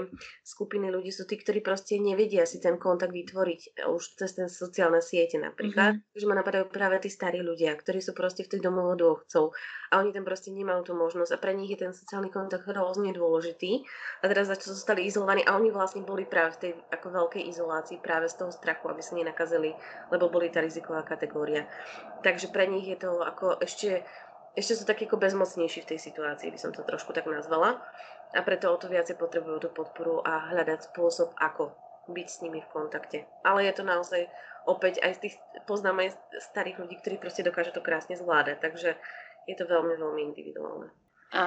skupiny 0.45 0.89
ľudí 0.89 1.13
sú 1.13 1.29
tí, 1.29 1.37
ktorí 1.37 1.61
proste 1.61 2.01
nevedia 2.01 2.49
si 2.49 2.59
ten 2.59 2.81
kontakt 2.81 3.13
vytvoriť 3.13 3.61
e, 3.61 3.91
už 3.91 4.19
cez 4.19 4.37
ten 4.37 4.49
sociálne 4.49 5.01
siete 5.05 5.37
napríklad. 5.37 6.01
Mm-hmm. 6.01 6.17
Že 6.17 6.29
ma 6.29 6.35
napadajú 6.41 6.65
práve 6.73 7.03
tí 7.03 7.11
starí 7.13 7.45
ľudia, 7.45 7.75
ktorí 7.77 8.01
sú 8.01 8.13
proste 8.17 8.45
v 8.45 8.57
tých 8.57 8.65
domovoch 8.65 8.97
dôchodcov 8.99 9.53
a 9.89 10.05
oni 10.05 10.13
tam 10.13 10.25
proste 10.25 10.53
nemajú 10.53 10.89
tú 10.89 10.93
možnosť 10.93 11.33
a 11.37 11.39
pre 11.41 11.57
nich 11.57 11.73
je 11.73 11.81
ten 11.89 11.93
sociálny 11.97 12.29
kontakt 12.29 12.69
hrozne 12.69 13.13
dôležitý 13.17 13.85
a 14.21 14.25
teraz 14.29 14.53
začo 14.53 14.77
zostali 14.77 15.09
izolovaní 15.09 15.45
a 15.49 15.57
oni 15.57 15.73
vlastne 15.73 16.05
boli 16.05 16.29
práve 16.29 16.57
v 16.57 16.61
tej 16.61 16.73
ako 16.93 17.09
veľkej 17.09 17.43
izolácii 17.49 17.99
práve 18.05 18.29
z 18.29 18.37
toho 18.37 18.53
strachu, 18.53 18.93
aby 18.93 19.01
sa 19.01 19.17
nenakazili, 19.17 19.73
lebo 20.13 20.29
boli 20.29 20.53
tá 20.53 20.61
riziková 20.61 21.01
kategória. 21.05 21.65
Takže 22.21 22.53
pre 22.53 22.69
nich 22.69 22.85
je 22.85 22.99
to 23.01 23.23
ako 23.25 23.63
ešte 23.63 24.05
ešte 24.59 24.75
sú 24.75 24.85
takí 24.85 25.07
ako 25.07 25.23
bezmocnejší 25.23 25.87
v 25.87 25.91
tej 25.95 26.01
situácii, 26.03 26.51
by 26.51 26.59
som 26.59 26.75
to 26.75 26.83
trošku 26.83 27.15
tak 27.15 27.31
nazvala. 27.31 27.79
A 28.37 28.45
preto 28.45 28.69
o 28.69 28.77
to 28.77 28.93
viacej 28.93 29.17
potrebujú 29.17 29.65
tú 29.65 29.71
podporu 29.73 30.21
a 30.21 30.53
hľadať 30.53 30.93
spôsob, 30.93 31.33
ako 31.39 31.73
byť 32.11 32.27
s 32.29 32.41
nimi 32.45 32.61
v 32.61 32.73
kontakte. 32.73 33.25
Ale 33.41 33.65
je 33.65 33.73
to 33.73 33.85
naozaj 33.87 34.29
opäť 34.69 35.01
aj 35.01 35.13
z 35.17 35.21
tých, 35.25 35.35
poznám 35.65 36.05
aj 36.05 36.19
starých 36.53 36.77
ľudí, 36.85 37.01
ktorí 37.01 37.17
proste 37.17 37.41
dokážu 37.41 37.73
to 37.73 37.81
krásne 37.81 38.19
zvládať. 38.21 38.61
Takže 38.61 38.91
je 39.49 39.55
to 39.57 39.65
veľmi, 39.65 39.97
veľmi 39.97 40.21
individuálne. 40.29 40.93
A 41.33 41.45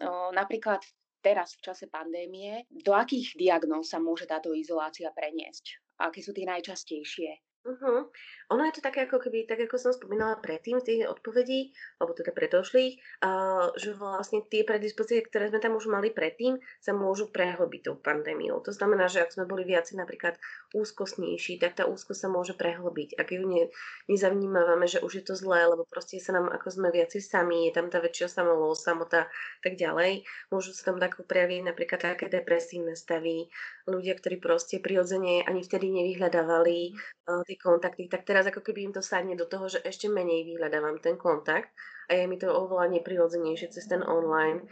no, 0.00 0.32
napríklad 0.32 0.80
teraz 1.20 1.56
v 1.56 1.64
čase 1.68 1.88
pandémie, 1.88 2.64
do 2.70 2.96
akých 2.96 3.36
diagnóz 3.36 3.92
sa 3.92 4.00
môže 4.00 4.24
táto 4.24 4.56
izolácia 4.56 5.12
preniesť? 5.12 5.82
Aké 6.00 6.20
sú 6.24 6.32
tie 6.32 6.48
najčastejšie? 6.48 7.45
Uh-huh. 7.66 8.06
Ono 8.54 8.62
je 8.62 8.78
to 8.78 8.82
také 8.86 9.10
ako 9.10 9.18
keby, 9.18 9.42
tak 9.42 9.58
ako 9.66 9.74
som 9.74 9.90
spomínala 9.90 10.38
predtým 10.38 10.78
v 10.78 10.86
tých 10.86 11.00
odpovedí, 11.10 11.74
alebo 11.98 12.14
teda 12.14 12.30
predošlých, 12.30 12.94
uh, 13.26 13.74
že 13.74 13.90
vlastne 13.98 14.46
tie 14.46 14.62
predispozície, 14.62 15.26
ktoré 15.26 15.50
sme 15.50 15.58
tam 15.58 15.74
už 15.74 15.90
mali 15.90 16.14
predtým, 16.14 16.62
sa 16.78 16.94
môžu 16.94 17.26
prehlbiť 17.34 17.90
tou 17.90 17.98
pandémiou. 17.98 18.62
To 18.62 18.70
znamená, 18.70 19.10
že 19.10 19.26
ak 19.26 19.34
sme 19.34 19.50
boli 19.50 19.66
viaci 19.66 19.98
napríklad 19.98 20.38
úzkostnejší, 20.76 21.56
tak 21.56 21.80
tá 21.80 21.88
úzkosť 21.88 22.20
sa 22.20 22.28
môže 22.28 22.52
prehlbiť. 22.52 23.16
Ak 23.16 23.32
ju 23.32 23.48
ne, 23.48 23.72
nezavnímavame, 24.12 24.84
že 24.84 25.00
už 25.00 25.12
je 25.20 25.24
to 25.24 25.34
zlé, 25.34 25.64
lebo 25.64 25.88
proste 25.88 26.20
sa 26.20 26.36
nám, 26.36 26.52
ako 26.52 26.68
sme 26.68 26.92
viaci 26.92 27.24
sami, 27.24 27.64
je 27.66 27.72
tam 27.72 27.88
tá 27.88 28.04
väčšia 28.04 28.28
samovosť, 28.28 28.80
samota, 28.84 29.32
tak 29.64 29.80
ďalej, 29.80 30.28
môžu 30.52 30.76
sa 30.76 30.92
tam 30.92 31.00
tak 31.00 31.16
prejaviť 31.16 31.60
napríklad 31.64 32.00
také 32.04 32.28
depresívne 32.28 32.92
stavy, 32.92 33.48
ľudia, 33.88 34.12
ktorí 34.20 34.36
proste 34.36 34.76
prirodzene 34.84 35.48
ani 35.48 35.64
vtedy 35.64 35.88
nevyhľadávali 35.88 36.92
uh, 36.92 37.40
tie 37.48 37.56
kontakty, 37.56 38.12
tak 38.12 38.28
teraz 38.28 38.44
ako 38.44 38.60
keby 38.60 38.90
im 38.90 38.92
to 38.92 39.00
sadne 39.00 39.32
do 39.32 39.48
toho, 39.48 39.72
že 39.72 39.80
ešte 39.80 40.12
menej 40.12 40.44
vyhľadávam 40.44 41.00
ten 41.00 41.16
kontakt 41.16 41.72
a 42.06 42.14
je 42.14 42.24
mi 42.30 42.38
to 42.38 42.48
oveľa 42.50 42.90
neprirodzenejšie 42.98 43.74
cez 43.74 43.84
ten 43.86 44.02
online, 44.02 44.62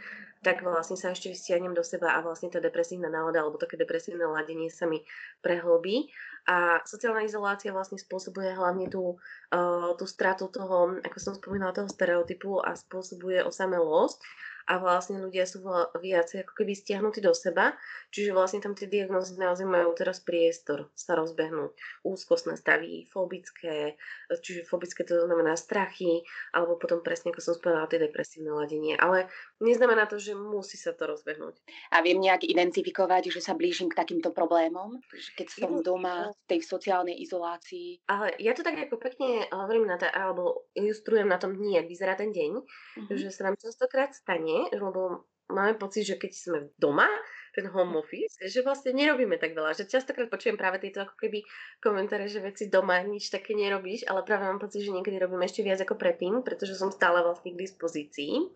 tak 0.45 0.61
vlastne 0.61 0.93
sa 0.93 1.09
ešte 1.09 1.33
vystiahnem 1.33 1.73
do 1.73 1.81
seba 1.81 2.13
a 2.13 2.21
vlastne 2.21 2.53
tá 2.53 2.61
depresívna 2.61 3.09
nálada 3.09 3.41
alebo 3.41 3.57
také 3.57 3.81
depresívne 3.81 4.29
ladenie 4.29 4.69
sa 4.69 4.85
mi 4.85 5.01
prehlbí. 5.41 6.13
A 6.45 6.85
sociálna 6.85 7.25
izolácia 7.25 7.73
vlastne 7.73 7.97
spôsobuje 7.97 8.53
hlavne 8.53 8.85
tú, 8.85 9.17
uh, 9.49 9.97
tú 9.97 10.05
stratu 10.05 10.45
toho, 10.53 11.01
ako 11.01 11.17
som 11.17 11.33
spomínala, 11.33 11.73
toho 11.73 11.89
stereotypu 11.89 12.61
a 12.61 12.77
spôsobuje 12.77 13.41
osamelosť 13.41 14.21
a 14.65 14.81
vlastne 14.81 15.21
ľudia 15.21 15.45
sú 15.45 15.61
viacej 15.93 16.45
ako 16.45 16.53
keby 16.57 16.73
stiahnutí 16.73 17.21
do 17.21 17.33
seba, 17.37 17.77
čiže 18.09 18.33
vlastne 18.33 18.61
tam 18.65 18.73
tie 18.73 18.89
diagnózy 18.89 19.37
naozaj 19.37 19.69
majú 19.69 19.93
teraz 19.93 20.21
priestor 20.21 20.89
sa 20.97 21.13
rozbehnúť. 21.13 21.77
Úzkostné 22.01 22.57
stavy, 22.57 23.05
fobické, 23.09 23.99
čiže 24.29 24.65
fobické 24.65 25.05
to 25.05 25.21
znamená 25.21 25.53
strachy, 25.53 26.25
alebo 26.55 26.79
potom 26.79 27.05
presne, 27.05 27.29
ako 27.29 27.41
som 27.43 27.53
spomenula, 27.53 27.91
tie 27.91 28.01
depresívne 28.01 28.55
ladenie. 28.55 28.97
Ale 28.97 29.29
neznamená 29.61 30.09
to, 30.09 30.17
že 30.17 30.33
musí 30.33 30.81
sa 30.81 30.97
to 30.97 31.05
rozbehnúť. 31.05 31.61
A 31.93 32.01
viem 32.01 32.17
nejak 32.17 32.47
identifikovať, 32.47 33.29
že 33.29 33.41
sa 33.45 33.53
blížim 33.53 33.91
k 33.91 33.99
takýmto 34.01 34.33
problémom, 34.33 34.97
keď 35.37 35.47
som 35.51 35.83
doma 35.85 36.33
v 36.33 36.41
tej 36.49 36.59
sociálnej 36.65 37.21
izolácii. 37.21 38.07
Ale 38.09 38.33
ja 38.41 38.57
to 38.57 38.65
tak 38.65 38.79
ako 38.81 38.97
pekne 38.97 39.45
hovorím 39.53 39.85
na 39.85 40.01
to, 40.01 40.09
alebo 40.09 40.65
ilustrujem 40.73 41.29
na 41.29 41.37
tom 41.37 41.53
ak 41.55 41.87
vyzerá 41.89 42.13
ten 42.15 42.31
deň, 42.31 42.51
mm-hmm. 42.61 43.17
že 43.17 43.29
sa 43.33 43.49
nám 43.49 43.55
častokrát 43.59 44.13
stane, 44.13 44.54
lebo 44.73 45.25
máme 45.49 45.77
pocit, 45.77 46.05
že 46.07 46.15
keď 46.17 46.31
sme 46.33 46.59
doma, 46.77 47.09
ten 47.55 47.71
home 47.71 47.95
office, 48.03 48.35
že 48.43 48.59
vlastne 48.65 48.91
nerobíme 48.91 49.39
tak 49.39 49.55
veľa. 49.55 49.71
Že 49.79 49.87
častokrát 49.87 50.27
počujem 50.27 50.59
práve 50.59 50.83
tieto 50.83 51.07
ako 51.07 51.15
keby 51.15 51.39
komentáre, 51.79 52.27
že 52.27 52.43
veci 52.43 52.67
doma 52.67 52.99
nič 52.99 53.31
také 53.31 53.55
nerobíš, 53.55 54.03
ale 54.11 54.27
práve 54.27 54.43
mám 54.43 54.59
pocit, 54.59 54.83
že 54.83 54.91
niekedy 54.91 55.15
robím 55.15 55.39
ešte 55.47 55.63
viac 55.63 55.79
ako 55.79 55.95
predtým, 55.95 56.43
pretože 56.43 56.75
som 56.75 56.91
stále 56.91 57.23
vlastne 57.23 57.55
k 57.55 57.61
dispozícii. 57.63 58.51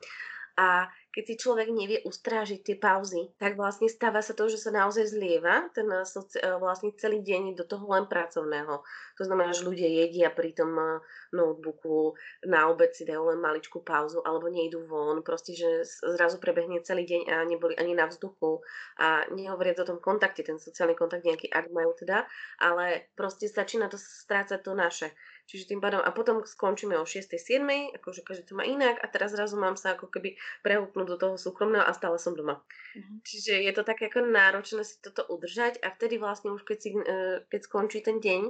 A 0.59 0.91
keď 1.09 1.23
si 1.25 1.35
človek 1.41 1.67
nevie 1.73 1.99
ustrážiť 2.05 2.61
tie 2.61 2.75
pauzy, 2.77 3.33
tak 3.41 3.57
vlastne 3.57 3.89
stáva 3.89 4.21
sa 4.21 4.37
to, 4.37 4.45
že 4.45 4.61
sa 4.61 4.69
naozaj 4.69 5.09
zlieva 5.09 5.65
ten 5.73 5.89
eh, 5.89 6.05
eh, 6.05 6.53
vlastne 6.61 6.93
celý 7.01 7.25
deň 7.25 7.57
do 7.57 7.65
toho 7.65 7.81
len 7.89 8.05
pracovného. 8.05 8.85
To 9.17 9.23
znamená, 9.25 9.51
že 9.51 9.65
ľudia 9.65 9.89
jedia 9.89 10.29
pri 10.29 10.53
tom 10.53 10.77
eh, 10.77 11.01
notebooku, 11.33 12.13
na 12.45 12.69
obed 12.69 12.93
si 12.93 13.09
dajú 13.09 13.33
len 13.33 13.41
maličkú 13.41 13.81
pauzu 13.81 14.21
alebo 14.21 14.53
nejdú 14.53 14.85
von, 14.85 15.25
proste, 15.25 15.57
že 15.57 15.81
zrazu 16.05 16.37
prebehne 16.37 16.85
celý 16.85 17.09
deň 17.09 17.21
a 17.25 17.35
neboli 17.45 17.73
ani 17.73 17.97
na 17.97 18.05
vzduchu 18.05 18.61
a 19.01 19.25
nehovoriac 19.33 19.81
o 19.81 19.89
tom 19.89 19.97
kontakte, 19.97 20.45
ten 20.45 20.61
sociálny 20.61 20.93
kontakt 20.93 21.25
nejaký, 21.25 21.49
ak 21.49 21.73
majú 21.73 21.97
teda, 21.97 22.29
ale 22.61 23.09
proste 23.17 23.49
začína 23.49 23.89
to 23.89 23.97
strácať 23.97 24.61
to 24.61 24.77
naše. 24.77 25.09
Čiže 25.49 25.73
tým 25.73 25.81
pádom, 25.81 25.97
a 26.05 26.13
potom 26.13 26.45
skončíme 26.45 26.93
o 27.01 27.09
6. 27.09 27.25
7. 27.25 27.97
akože 27.97 28.21
každý 28.21 28.45
to 28.45 28.53
má 28.53 28.61
inak 28.61 29.01
a 29.01 29.09
teraz 29.09 29.33
zrazu 29.33 29.57
mám 29.57 29.73
sa 29.73 29.97
ako 29.97 30.05
keby 30.05 30.37
prehúpnúť 30.61 30.98
do 31.05 31.19
toho 31.19 31.35
súkromného 31.35 31.83
a 31.83 31.91
stále 31.93 32.17
som 32.17 32.35
doma. 32.35 32.59
Uh-huh. 32.59 33.17
Čiže 33.23 33.61
je 33.63 33.71
to 33.75 33.83
také 33.83 34.07
ako 34.07 34.25
náročné 34.25 34.81
si 34.87 34.97
toto 35.03 35.27
udržať 35.27 35.79
a 35.83 35.93
vtedy 35.93 36.17
vlastne 36.17 36.55
už 36.55 36.63
keď, 36.63 36.77
si, 36.79 36.89
e, 36.95 37.43
keď 37.47 37.61
skončí 37.63 37.99
ten 38.01 38.17
deň, 38.17 38.41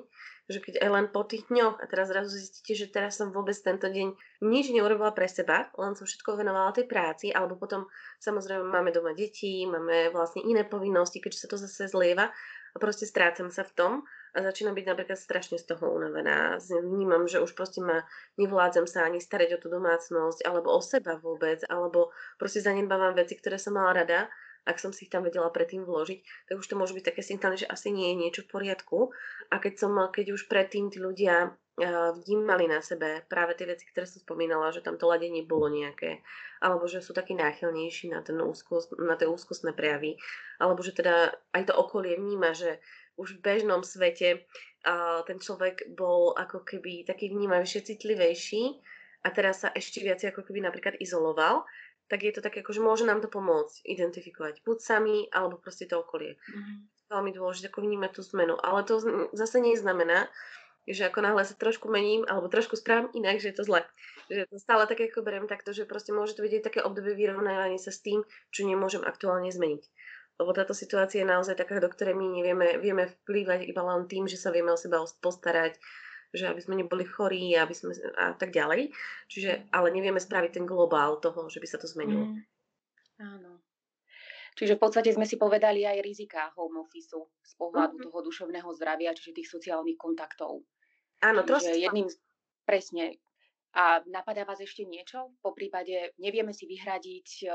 že 0.50 0.60
keď 0.66 0.82
aj 0.82 0.90
len 0.90 1.06
po 1.14 1.22
tých 1.26 1.46
dňoch 1.50 1.78
a 1.78 1.86
teraz 1.86 2.10
zrazu 2.10 2.34
zistíte, 2.34 2.74
že 2.74 2.90
teraz 2.90 3.22
som 3.22 3.30
vôbec 3.30 3.54
tento 3.60 3.86
deň 3.86 4.18
nič 4.42 4.74
neurobila 4.74 5.14
pre 5.14 5.30
seba, 5.30 5.70
len 5.78 5.94
som 5.94 6.10
všetko 6.10 6.42
venovala 6.42 6.74
tej 6.74 6.90
práci, 6.90 7.30
alebo 7.30 7.60
potom 7.60 7.86
samozrejme 8.18 8.66
máme 8.66 8.90
doma 8.90 9.14
deti, 9.14 9.70
máme 9.70 10.10
vlastne 10.10 10.42
iné 10.42 10.66
povinnosti, 10.66 11.22
keďže 11.22 11.46
sa 11.46 11.50
to 11.54 11.58
zase 11.62 11.94
zlieva 11.94 12.34
a 12.74 12.78
proste 12.82 13.06
strácam 13.06 13.54
sa 13.54 13.62
v 13.66 13.74
tom 13.78 13.94
a 14.34 14.38
začínam 14.46 14.78
byť 14.78 14.86
napríklad 14.86 15.18
strašne 15.18 15.58
z 15.58 15.74
toho 15.74 15.90
unavená. 15.90 16.62
Vnímam, 16.86 17.26
že 17.26 17.42
už 17.42 17.58
proste 17.58 17.82
ma 17.82 18.06
nevládzem 18.38 18.86
sa 18.86 19.06
ani 19.06 19.18
starať 19.18 19.58
o 19.58 19.62
tú 19.62 19.68
domácnosť, 19.74 20.46
alebo 20.46 20.74
o 20.74 20.82
seba 20.82 21.18
vôbec, 21.18 21.66
alebo 21.66 22.14
proste 22.38 22.62
zanedbávam 22.62 23.18
veci, 23.18 23.36
ktoré 23.38 23.58
som 23.58 23.74
mala 23.78 24.06
rada, 24.06 24.30
ak 24.68 24.78
som 24.78 24.94
si 24.94 25.08
ich 25.08 25.12
tam 25.12 25.26
vedela 25.26 25.50
predtým 25.50 25.82
vložiť, 25.82 26.52
tak 26.52 26.62
už 26.62 26.68
to 26.68 26.78
môže 26.78 26.94
byť 26.94 27.06
také 27.10 27.22
signály, 27.26 27.58
že 27.58 27.72
asi 27.72 27.90
nie 27.90 28.14
je 28.14 28.20
niečo 28.22 28.42
v 28.46 28.54
poriadku. 28.54 29.10
A 29.50 29.58
keď 29.58 29.74
som, 29.82 29.98
keď 30.14 30.38
už 30.38 30.46
predtým 30.46 30.94
tí 30.94 31.02
ľudia 31.02 31.58
vnímali 32.28 32.68
na 32.68 32.84
sebe 32.84 33.24
práve 33.32 33.56
tie 33.56 33.64
veci, 33.64 33.88
ktoré 33.88 34.04
som 34.04 34.20
spomínala, 34.20 34.68
že 34.76 34.84
tam 34.84 35.00
to 35.00 35.08
ladenie 35.08 35.48
bolo 35.48 35.72
nejaké, 35.72 36.20
alebo 36.60 36.92
že 36.92 37.00
sú 37.00 37.16
takí 37.16 37.32
náchylnejší 37.40 38.12
na, 38.12 38.20
ten 38.20 38.36
úzkost, 38.36 39.00
na 39.00 39.16
tie 39.16 39.32
úzkostné 39.32 39.72
prejavy, 39.72 40.20
alebo 40.60 40.84
že 40.84 40.92
teda 40.92 41.32
aj 41.56 41.72
to 41.72 41.74
okolie 41.80 42.20
vníma, 42.20 42.52
že 42.52 42.84
už 43.20 43.38
v 43.38 43.44
bežnom 43.44 43.84
svete 43.84 44.48
ten 45.28 45.38
človek 45.44 45.92
bol 45.92 46.32
ako 46.40 46.64
keby 46.64 47.04
taký 47.04 47.28
vnímavejší, 47.28 47.84
citlivejší 47.84 48.80
a 49.22 49.36
teraz 49.36 49.68
sa 49.68 49.76
ešte 49.76 50.00
viac 50.00 50.24
ako 50.24 50.48
keby 50.48 50.64
napríklad 50.64 50.96
izoloval, 51.04 51.68
tak 52.08 52.24
je 52.24 52.32
to 52.32 52.42
také, 52.42 52.64
ako, 52.64 52.72
že 52.74 52.82
môže 52.82 53.04
nám 53.04 53.20
to 53.20 53.28
pomôcť 53.28 53.86
identifikovať 53.86 54.64
buď 54.64 54.78
sami, 54.80 55.28
alebo 55.30 55.60
proste 55.60 55.86
to 55.86 56.00
okolie. 56.00 56.40
Mm-hmm. 56.40 56.78
Veľmi 57.12 57.32
dôležité 57.36 57.70
ako 57.70 57.86
vnímať 57.86 58.12
tú 58.18 58.22
zmenu. 58.34 58.56
Ale 58.58 58.82
to 58.88 58.98
zase 59.36 59.60
neznamená, 59.62 60.32
že 60.90 61.06
ako 61.06 61.22
náhle 61.22 61.46
sa 61.46 61.54
trošku 61.54 61.86
mením 61.86 62.26
alebo 62.26 62.50
trošku 62.50 62.74
správam 62.74 63.14
inak, 63.14 63.38
že 63.38 63.54
je 63.54 63.62
to 63.62 63.68
zle. 63.68 63.86
Že 64.32 64.50
to 64.50 64.58
stále 64.58 64.90
také 64.90 65.12
ako 65.12 65.22
beriem 65.22 65.46
takto, 65.46 65.70
že 65.70 65.86
proste 65.86 66.16
môže 66.16 66.34
to 66.34 66.42
vidieť 66.42 66.66
také 66.66 66.80
obdobie 66.82 67.14
vyrovnávania 67.14 67.78
sa 67.78 67.94
s 67.94 68.02
tým, 68.02 68.26
čo 68.50 68.66
nemôžem 68.66 69.06
aktuálne 69.06 69.54
zmeniť 69.54 69.84
lebo 70.40 70.56
táto 70.56 70.72
situácia 70.72 71.22
je 71.22 71.28
naozaj 71.28 71.60
taká, 71.60 71.84
do 71.84 71.92
ktorej 71.92 72.16
my 72.16 72.40
nevieme, 72.40 72.80
vieme 72.80 73.12
vplývať 73.12 73.68
iba 73.68 73.84
len 73.84 74.08
tým, 74.08 74.24
že 74.24 74.40
sa 74.40 74.56
vieme 74.56 74.72
o 74.72 74.80
seba 74.80 75.04
postarať, 75.20 75.76
že 76.32 76.48
aby 76.48 76.62
sme 76.64 76.80
neboli 76.80 77.04
chorí 77.04 77.52
aby 77.60 77.76
sme, 77.76 77.92
a 78.16 78.32
tak 78.40 78.56
ďalej. 78.56 78.96
Čiže, 79.28 79.68
ale 79.76 79.92
nevieme 79.92 80.24
spraviť 80.24 80.56
ten 80.56 80.66
globál 80.66 81.20
toho, 81.20 81.52
že 81.52 81.60
by 81.60 81.68
sa 81.68 81.76
to 81.76 81.92
zmenilo. 81.92 82.32
Mm. 82.32 82.40
Áno. 83.20 83.52
Čiže 84.56 84.80
v 84.80 84.82
podstate 84.82 85.12
sme 85.12 85.28
si 85.28 85.36
povedali 85.36 85.84
aj 85.84 86.04
rizika 86.04 86.52
home 86.56 86.84
office 86.84 87.16
z 87.44 87.54
pohľadu 87.60 88.00
mm-hmm. 88.00 88.12
toho 88.12 88.20
duševného 88.24 88.70
zdravia, 88.76 89.16
čiže 89.16 89.44
tých 89.44 89.52
sociálnych 89.52 90.00
kontaktov. 90.00 90.64
Áno, 91.20 91.44
to 91.44 91.60
jedným, 91.60 92.08
presne, 92.64 93.20
A 93.76 94.02
napadá 94.08 94.48
vás 94.48 94.60
ešte 94.64 94.88
niečo? 94.88 95.36
Po 95.44 95.52
prípade 95.52 96.16
nevieme 96.18 96.56
si 96.56 96.66
vyhradiť 96.66 97.28
uh, 97.46 97.52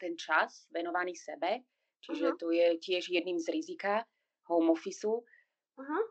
ten 0.00 0.16
čas 0.16 0.66
venovaný 0.72 1.12
sebe, 1.12 1.66
čiže 2.00 2.34
uh-huh. 2.34 2.40
to 2.40 2.46
je 2.50 2.68
tiež 2.78 3.10
jedným 3.10 3.38
z 3.38 3.48
rizika 3.52 4.04
home 4.48 4.70
office. 4.72 5.04
Uh-huh. 5.04 6.04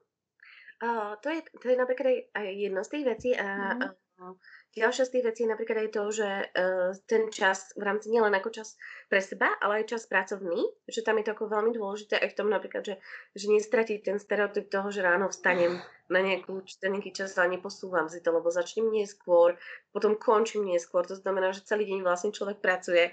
Uh, 0.77 1.17
to, 1.25 1.33
je, 1.33 1.41
to 1.57 1.65
je 1.73 1.77
napríklad 1.77 2.29
aj, 2.37 2.47
jedna 2.53 2.85
z 2.85 2.89
tých 2.93 3.05
vecí 3.09 3.29
a 3.33 3.73
uh-huh. 3.73 3.89
uh, 4.29 4.37
ďalšia 4.77 5.09
z 5.09 5.13
tých 5.17 5.25
vecí 5.25 5.39
je 5.43 5.49
napríklad 5.49 5.77
aj 5.83 5.89
to, 5.89 6.03
že 6.13 6.29
uh, 6.29 6.93
ten 7.09 7.33
čas 7.33 7.73
v 7.73 7.81
rámci 7.81 8.13
nielen 8.13 8.29
ako 8.37 8.53
čas 8.53 8.77
pre 9.09 9.17
seba, 9.17 9.49
ale 9.57 9.81
aj 9.81 9.97
čas 9.97 10.05
pracovný, 10.05 10.69
že 10.85 11.01
tam 11.01 11.17
je 11.17 11.25
to 11.25 11.33
ako 11.33 11.49
veľmi 11.49 11.73
dôležité 11.73 12.21
aj 12.21 12.29
v 12.29 12.37
tom 12.37 12.53
napríklad, 12.53 12.85
že, 12.85 12.95
že 13.33 13.45
nestratiť 13.49 14.05
ten 14.05 14.21
stereotyp 14.21 14.69
toho, 14.69 14.93
že 14.93 15.01
ráno 15.01 15.33
vstanem 15.33 15.81
na 16.13 16.19
nejakú, 16.21 16.61
nejaký 16.63 17.11
čas 17.11 17.35
a 17.41 17.49
neposúvam 17.49 18.05
si 18.07 18.21
to, 18.21 18.29
lebo 18.31 18.53
začnem 18.53 18.87
neskôr, 18.93 19.57
potom 19.89 20.13
končím 20.13 20.69
neskôr, 20.69 21.03
to 21.03 21.17
znamená, 21.17 21.51
že 21.51 21.67
celý 21.67 21.89
deň 21.89 22.05
vlastne 22.05 22.29
človek 22.29 22.61
pracuje 22.61 23.11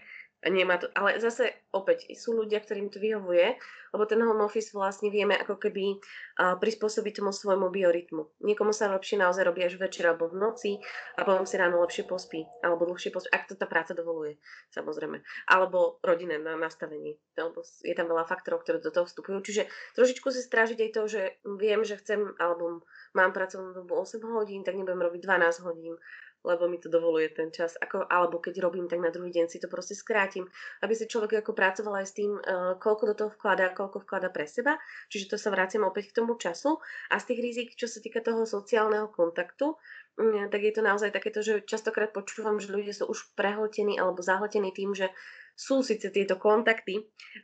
nemá 0.50 0.76
to, 0.76 0.90
ale 0.92 1.16
zase 1.20 1.52
opäť 1.72 2.12
sú 2.12 2.36
ľudia, 2.36 2.60
ktorým 2.60 2.92
to 2.92 3.00
vyhovuje, 3.00 3.56
lebo 3.94 4.04
ten 4.10 4.18
home 4.20 4.42
office 4.42 4.74
vlastne 4.74 5.08
vieme 5.08 5.38
ako 5.38 5.54
keby 5.56 5.96
uh, 5.96 6.58
prispôsobiť 6.58 7.22
tomu 7.22 7.30
svojmu 7.30 7.70
biorytmu. 7.70 8.42
Niekomu 8.42 8.74
sa 8.74 8.90
lepšie 8.90 9.22
naozaj 9.22 9.46
robí 9.46 9.62
až 9.62 9.78
večer 9.78 10.10
alebo 10.10 10.26
v 10.26 10.36
noci 10.42 10.72
a 11.14 11.22
potom 11.22 11.46
si 11.46 11.54
ráno 11.54 11.78
lepšie 11.78 12.04
pospí, 12.04 12.42
alebo 12.60 12.90
dlhšie 12.90 13.14
pospí, 13.14 13.30
ak 13.30 13.46
to 13.46 13.54
tá 13.54 13.70
práca 13.70 13.94
dovoluje, 13.94 14.42
samozrejme. 14.74 15.22
Alebo 15.46 16.02
rodinné 16.02 16.42
na 16.42 16.58
nastavenie, 16.58 17.16
lebo 17.38 17.62
je 17.62 17.94
tam 17.94 18.10
veľa 18.10 18.26
faktorov, 18.26 18.66
ktoré 18.66 18.82
do 18.82 18.90
toho 18.90 19.06
vstupujú. 19.06 19.38
Čiže 19.46 19.70
trošičku 19.94 20.26
si 20.34 20.42
strážiť 20.42 20.78
aj 20.82 20.90
to, 20.90 21.02
že 21.06 21.22
viem, 21.56 21.86
že 21.86 21.96
chcem, 22.02 22.34
alebo 22.42 22.82
mám 23.14 23.30
pracovnú 23.30 23.72
dobu 23.72 24.02
8 24.02 24.18
hodín, 24.34 24.66
tak 24.66 24.74
nebudem 24.74 25.00
robiť 25.00 25.22
12 25.22 25.66
hodín 25.70 25.94
lebo 26.44 26.68
mi 26.68 26.76
to 26.76 26.92
dovoluje 26.92 27.32
ten 27.32 27.48
čas. 27.48 27.74
Ako, 27.80 28.04
alebo 28.06 28.38
keď 28.38 28.60
robím, 28.60 28.84
tak 28.86 29.00
na 29.00 29.08
druhý 29.08 29.32
deň 29.32 29.48
si 29.48 29.58
to 29.58 29.66
proste 29.66 29.96
skrátim, 29.96 30.44
aby 30.84 30.92
si 30.92 31.08
človek 31.08 31.40
ako 31.40 31.56
pracoval 31.56 32.04
aj 32.04 32.06
s 32.06 32.14
tým, 32.14 32.36
uh, 32.36 32.76
koľko 32.76 33.04
do 33.10 33.14
toho 33.16 33.30
vkladá, 33.34 33.72
koľko 33.72 34.04
vkladá 34.04 34.28
pre 34.28 34.44
seba. 34.44 34.76
Čiže 35.08 35.34
to 35.34 35.36
sa 35.40 35.48
vraciam 35.48 35.88
opäť 35.88 36.12
k 36.12 36.22
tomu 36.22 36.36
času. 36.36 36.78
A 37.08 37.16
z 37.16 37.32
tých 37.32 37.40
rizik, 37.40 37.68
čo 37.74 37.88
sa 37.88 37.98
týka 38.04 38.20
toho 38.20 38.44
sociálneho 38.44 39.08
kontaktu, 39.08 39.74
um, 40.20 40.46
tak 40.52 40.60
je 40.60 40.72
to 40.76 40.84
naozaj 40.84 41.10
takéto, 41.10 41.40
že 41.40 41.64
častokrát 41.64 42.12
počúvam, 42.12 42.60
že 42.60 42.68
ľudia 42.70 42.92
sú 42.92 43.08
už 43.08 43.32
prehltení 43.34 43.96
alebo 43.96 44.20
zahltení 44.20 44.70
tým, 44.70 44.92
že 44.92 45.08
sú 45.54 45.86
síce 45.86 46.10
tieto 46.10 46.36
kontakty 46.36 46.98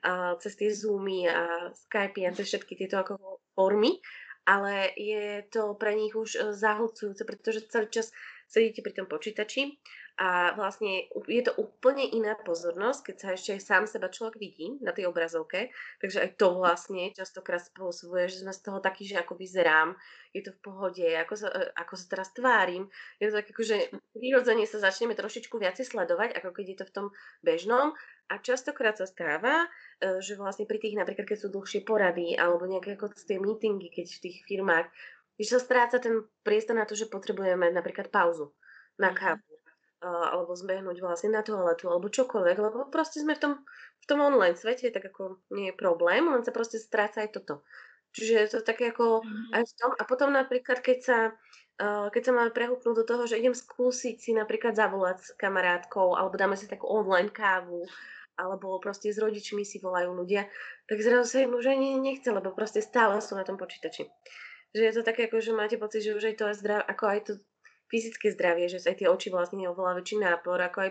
uh, 0.05 0.35
cez 0.43 0.59
tie 0.59 0.69
Zoomy 0.69 1.31
a 1.31 1.71
Skype 1.73 2.27
a 2.27 2.35
cez 2.35 2.47
všetky 2.53 2.75
tieto 2.75 2.99
ako 2.99 3.41
formy, 3.55 4.03
ale 4.51 4.91
je 4.97 5.45
to 5.53 5.77
pre 5.77 5.95
nich 5.95 6.17
už 6.17 6.31
e, 6.35 6.39
zahlcujúce, 6.57 7.23
pretože 7.29 7.69
celý 7.69 7.87
čas 7.93 8.11
sedíte 8.51 8.83
pri 8.83 8.99
tom 8.99 9.07
počítači 9.07 9.79
a 10.21 10.53
vlastne 10.53 11.09
je 11.31 11.41
to 11.41 11.57
úplne 11.57 12.05
iná 12.05 12.37
pozornosť, 12.37 13.01
keď 13.09 13.17
sa 13.17 13.29
ešte 13.33 13.51
aj 13.57 13.63
sám 13.65 13.85
seba 13.89 14.13
človek 14.13 14.37
vidí 14.37 14.77
na 14.85 14.93
tej 14.93 15.09
obrazovke, 15.09 15.73
takže 16.03 16.21
aj 16.21 16.31
to 16.37 16.61
vlastne 16.61 17.09
častokrát 17.17 17.65
spôsobuje, 17.65 18.29
že 18.29 18.45
sme 18.45 18.53
z 18.53 18.61
toho 18.61 18.85
takí, 18.85 19.09
že 19.09 19.17
ako 19.17 19.39
vyzerám, 19.39 19.97
je 20.37 20.45
to 20.45 20.53
v 20.53 20.61
pohode, 20.61 21.07
ako 21.09 21.35
sa, 21.41 21.49
e, 21.49 21.73
ako 21.73 21.95
sa 21.97 22.07
teraz 22.11 22.29
tvárim, 22.37 22.85
je 23.17 23.31
to 23.31 23.39
tak 23.41 23.49
ako, 23.49 23.63
že 23.65 23.77
prirodzene 24.13 24.69
sa 24.69 24.83
začneme 24.83 25.17
trošičku 25.17 25.57
viacej 25.57 25.89
sledovať, 25.89 26.37
ako 26.37 26.53
keď 26.53 26.65
je 26.69 26.77
to 26.77 26.85
v 26.85 26.95
tom 26.95 27.07
bežnom. 27.41 27.97
A 28.31 28.39
častokrát 28.39 28.95
sa 28.95 29.11
stáva, 29.11 29.67
e, 29.99 30.23
že 30.23 30.39
vlastne 30.39 30.63
pri 30.63 30.79
tých, 30.79 30.95
napríklad 30.95 31.27
keď 31.27 31.39
sú 31.43 31.49
dlhšie 31.51 31.83
porady 31.83 32.39
alebo 32.39 32.63
nejaké 32.63 32.95
ako 32.95 33.11
tie 33.11 33.43
meetingy, 33.43 33.91
keď 33.91 34.07
v 34.07 34.23
tých 34.23 34.37
firmách 34.47 34.87
že 35.41 35.57
sa 35.57 35.59
stráca 35.59 35.97
ten 35.97 36.21
priestor 36.45 36.77
na 36.77 36.85
to, 36.85 36.93
že 36.93 37.09
potrebujeme 37.09 37.73
napríklad 37.73 38.13
pauzu 38.13 38.53
na 39.01 39.11
mhm. 39.11 39.17
kávu 39.17 39.51
alebo 40.01 40.57
zbehnúť 40.57 40.97
vlastne 41.05 41.29
na 41.37 41.45
toaletu 41.45 41.93
alebo 41.93 42.09
čokoľvek, 42.09 42.57
lebo 42.57 42.89
proste 42.89 43.21
sme 43.21 43.37
v 43.37 43.41
tom, 43.45 43.53
v 44.01 44.07
tom 44.09 44.25
online 44.25 44.57
svete, 44.57 44.89
tak 44.89 45.13
ako 45.13 45.45
nie 45.53 45.69
je 45.69 45.77
problém, 45.77 46.25
len 46.25 46.41
sa 46.41 46.57
proste 46.57 46.81
stráca 46.81 47.21
aj 47.21 47.37
toto. 47.37 47.61
Čiže 48.17 48.33
je 48.33 48.49
to 48.49 48.59
také 48.65 48.91
ako 48.91 49.21
mm. 49.21 49.61
aj 49.61 49.63
v 49.69 49.73
tom. 49.77 49.91
A 50.01 50.03
potom 50.09 50.33
napríklad, 50.33 50.81
keď 50.81 50.99
sa, 51.05 51.19
keď 51.85 52.23
sa 52.25 52.33
máme 52.33 52.51
prehúpnúť 52.51 52.97
do 52.97 53.05
toho, 53.05 53.29
že 53.29 53.39
idem 53.39 53.53
skúsiť 53.53 54.17
si 54.17 54.33
napríklad 54.33 54.73
zavolať 54.73 55.21
s 55.21 55.29
kamarátkou 55.37 56.17
alebo 56.17 56.35
dáme 56.35 56.57
si 56.57 56.65
takú 56.65 56.89
online 56.89 57.29
kávu 57.29 57.85
alebo 58.41 58.81
proste 58.81 59.13
s 59.13 59.21
rodičmi 59.21 59.69
si 59.69 59.85
volajú 59.85 60.17
ľudia, 60.17 60.49
tak 60.89 61.05
zrazu 61.05 61.29
sa 61.29 61.45
im 61.45 61.53
už 61.53 61.77
ani 61.77 62.01
nechce, 62.01 62.33
lebo 62.33 62.57
proste 62.57 62.81
stále 62.81 63.21
sú 63.21 63.37
na 63.37 63.45
tom 63.45 63.61
počítači 63.61 64.09
že 64.71 64.83
je 64.87 64.93
to 64.95 65.03
také, 65.03 65.27
ako, 65.27 65.43
že 65.43 65.53
máte 65.53 65.77
pocit, 65.77 66.07
že 66.07 66.15
už 66.15 66.25
aj 66.31 66.37
to 66.39 66.45
aj 66.47 66.57
zdrav, 66.59 66.81
ako 66.87 67.05
aj 67.11 67.21
to 67.27 67.33
fyzické 67.91 68.31
zdravie, 68.31 68.71
že 68.71 68.79
aj 68.87 69.03
tie 69.03 69.09
oči 69.11 69.29
vlastne 69.35 69.67
je 69.67 69.71
oveľa 69.71 69.99
väčší 69.99 70.17
nápor, 70.23 70.63
ako 70.63 70.79
aj 70.87 70.91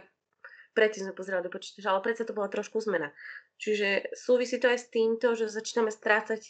predtým 0.76 1.10
sme 1.10 1.18
pozerali 1.18 1.48
do 1.48 1.52
počítača, 1.52 1.90
ale 1.90 2.04
predsa 2.04 2.28
to 2.28 2.36
bola 2.36 2.52
trošku 2.52 2.84
zmena. 2.84 3.16
Čiže 3.60 4.16
súvisí 4.16 4.60
to 4.60 4.68
aj 4.68 4.80
s 4.84 4.92
týmto, 4.92 5.36
že 5.36 5.52
začíname 5.52 5.92
strácať 5.92 6.44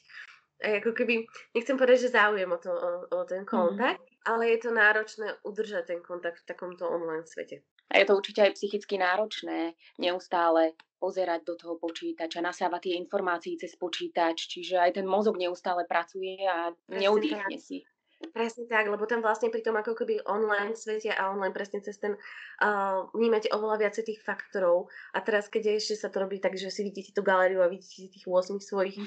aj 0.60 0.84
ako 0.84 0.92
keby, 0.92 1.24
nechcem 1.56 1.80
povedať, 1.80 2.10
že 2.10 2.16
záujem 2.20 2.50
o, 2.52 2.60
to, 2.60 2.72
o, 2.74 2.92
o 3.16 3.20
ten 3.24 3.48
kontakt, 3.48 4.04
mm. 4.04 4.28
ale 4.28 4.52
je 4.52 4.60
to 4.60 4.70
náročné 4.76 5.28
udržať 5.48 5.96
ten 5.96 6.00
kontakt 6.04 6.44
v 6.44 6.50
takomto 6.52 6.84
online 6.84 7.24
svete. 7.24 7.64
A 7.90 7.98
je 7.98 8.06
to 8.06 8.14
určite 8.18 8.46
aj 8.46 8.56
psychicky 8.56 9.02
náročné 9.02 9.74
neustále 9.98 10.78
pozerať 11.00 11.48
do 11.48 11.56
toho 11.56 11.76
počítača, 11.80 12.44
nasávať 12.44 12.92
tie 12.92 12.94
informácie 13.00 13.56
cez 13.56 13.74
počítač, 13.80 14.52
čiže 14.52 14.78
aj 14.78 15.00
ten 15.00 15.08
mozog 15.08 15.40
neustále 15.40 15.88
pracuje 15.88 16.44
a 16.44 16.76
neudýchne 16.92 17.58
si. 17.58 17.88
Presne 18.20 18.68
tak, 18.68 18.92
lebo 18.92 19.08
tam 19.08 19.24
vlastne 19.24 19.48
pri 19.48 19.64
tom 19.64 19.80
ako 19.80 19.96
keby 19.96 20.28
online 20.28 20.76
svete 20.76 21.08
a 21.08 21.32
online 21.32 21.56
presne 21.56 21.80
cez 21.80 21.96
ten 22.04 22.20
uh, 22.60 23.08
vnímate 23.16 23.48
oveľa 23.48 23.88
viacej 23.88 24.12
tých 24.12 24.20
faktorov. 24.28 24.92
A 25.16 25.24
teraz 25.24 25.48
keď 25.48 25.80
ešte 25.80 25.96
sa 25.96 26.12
to 26.12 26.28
robí 26.28 26.44
tak, 26.44 26.60
že 26.60 26.68
si 26.68 26.84
vidíte 26.84 27.16
tú 27.16 27.24
galériu 27.24 27.64
a 27.64 27.72
vidíte 27.72 28.12
tých 28.12 28.28
8 28.28 28.60
svojich 28.60 29.00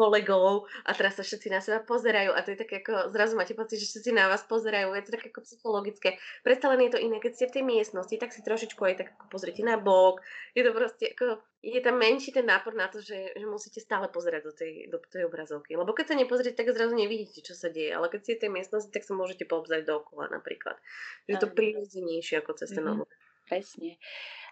kolegov 0.00 0.64
a 0.88 0.96
teraz 0.96 1.20
sa 1.20 1.24
všetci 1.28 1.52
na 1.52 1.60
seba 1.60 1.84
pozerajú 1.84 2.32
a 2.32 2.40
to 2.40 2.56
je 2.56 2.58
také 2.64 2.80
ako, 2.80 3.12
zrazu 3.12 3.36
máte 3.36 3.52
pocit, 3.52 3.76
že 3.76 3.92
všetci 3.92 4.16
na 4.16 4.32
vás 4.32 4.40
pozerajú, 4.48 4.96
je 4.96 5.04
to 5.04 5.12
také 5.12 5.28
ako 5.28 5.44
psychologické. 5.44 6.16
Predsa 6.40 6.72
len 6.72 6.88
je 6.88 6.96
to 6.96 7.02
iné, 7.04 7.20
keď 7.20 7.32
ste 7.36 7.48
v 7.52 7.54
tej 7.60 7.64
miestnosti, 7.68 8.16
tak 8.16 8.32
si 8.32 8.40
trošičku 8.40 8.80
aj 8.80 8.94
tak 8.96 9.08
ako 9.12 9.24
pozrite 9.28 9.60
na 9.60 9.76
bok, 9.76 10.24
je 10.56 10.64
to 10.64 10.72
proste 10.72 11.04
ako, 11.12 11.44
je 11.60 11.80
tam 11.84 12.00
menší 12.00 12.32
ten 12.32 12.48
nápor 12.48 12.72
na 12.72 12.88
to, 12.88 13.04
že, 13.04 13.36
že 13.36 13.44
musíte 13.44 13.84
stále 13.84 14.08
pozerať 14.08 14.48
do 14.48 14.52
tej, 14.56 14.72
do 14.88 14.96
tej 14.96 15.28
obrazovky. 15.28 15.76
Lebo 15.76 15.92
keď 15.92 16.16
sa 16.16 16.16
nepozriete, 16.16 16.56
tak 16.56 16.72
zrazu 16.72 16.96
nevidíte, 16.96 17.44
čo 17.44 17.52
sa 17.52 17.68
deje, 17.68 17.92
ale 17.92 18.08
keď 18.08 18.20
ste 18.24 18.32
v 18.40 18.42
tej 18.48 18.50
miestnosti, 18.56 18.88
tak 18.88 19.04
sa 19.04 19.12
môžete 19.12 19.44
poobzať 19.44 19.84
dookola 19.84 20.32
napríklad. 20.32 20.80
Že 21.28 21.30
je 21.30 21.36
to 21.36 21.48
prírodzenejšie 21.52 22.40
ako 22.40 22.56
cez 22.56 22.72
ten 22.72 22.88
mm-hmm. 22.88 23.28
Presne. 23.50 23.98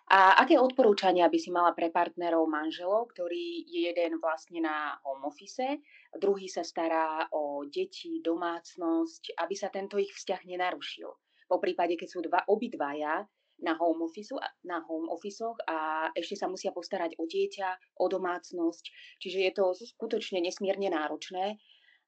A 0.09 0.40
aké 0.40 0.57
odporúčania 0.57 1.29
by 1.29 1.37
si 1.37 1.53
mala 1.53 1.77
pre 1.77 1.92
partnerov 1.92 2.49
manželov, 2.49 3.12
ktorý 3.12 3.68
je 3.68 3.92
jeden 3.92 4.16
vlastne 4.25 4.64
na 4.64 4.97
home 5.05 5.29
office, 5.29 5.85
druhý 6.16 6.49
sa 6.49 6.64
stará 6.64 7.29
o 7.37 7.68
deti, 7.68 8.25
domácnosť, 8.25 9.37
aby 9.37 9.53
sa 9.53 9.68
tento 9.68 10.01
ich 10.01 10.09
vzťah 10.09 10.49
nenarušil? 10.49 11.12
Po 11.44 11.61
prípade, 11.61 12.01
keď 12.01 12.09
sú 12.09 12.25
dva, 12.25 12.40
obidvaja 12.49 13.29
na 13.61 13.77
home, 13.77 14.09
office, 14.09 14.33
na 14.64 14.81
home 14.81 15.12
office 15.12 15.44
a 15.68 16.09
ešte 16.16 16.40
sa 16.40 16.49
musia 16.49 16.73
postarať 16.73 17.21
o 17.21 17.29
dieťa, 17.29 18.01
o 18.01 18.09
domácnosť. 18.09 18.85
Čiže 19.21 19.38
je 19.44 19.53
to 19.53 19.64
skutočne 19.77 20.40
nesmierne 20.40 20.88
náročné 20.88 21.61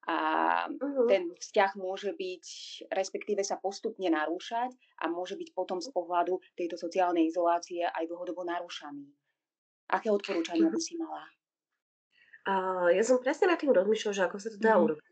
a 0.08 0.16
uh-huh. 0.66 1.04
ten 1.04 1.28
vzťah 1.36 1.76
môže 1.76 2.16
byť, 2.16 2.44
respektíve 2.88 3.44
sa 3.44 3.60
postupne 3.60 4.08
narúšať 4.08 4.72
a 5.04 5.12
môže 5.12 5.36
byť 5.36 5.52
potom 5.52 5.76
z 5.76 5.92
pohľadu 5.92 6.40
tejto 6.56 6.80
sociálnej 6.80 7.28
izolácie 7.28 7.84
aj 7.84 8.08
dlhodobo 8.08 8.40
narúšaný. 8.48 9.04
Aké 9.92 10.08
odporúčania 10.08 10.72
by 10.72 10.80
si 10.80 10.96
mala? 10.96 11.28
Uh, 12.48 12.88
ja 12.96 13.04
som 13.04 13.20
presne 13.20 13.52
nad 13.52 13.60
tým 13.60 13.76
rozmýšľala, 13.76 14.16
že 14.16 14.24
ako 14.24 14.36
sa 14.40 14.48
to 14.48 14.58
dá 14.58 14.80
uh-huh. 14.80 14.84
urobiť. 14.88 15.04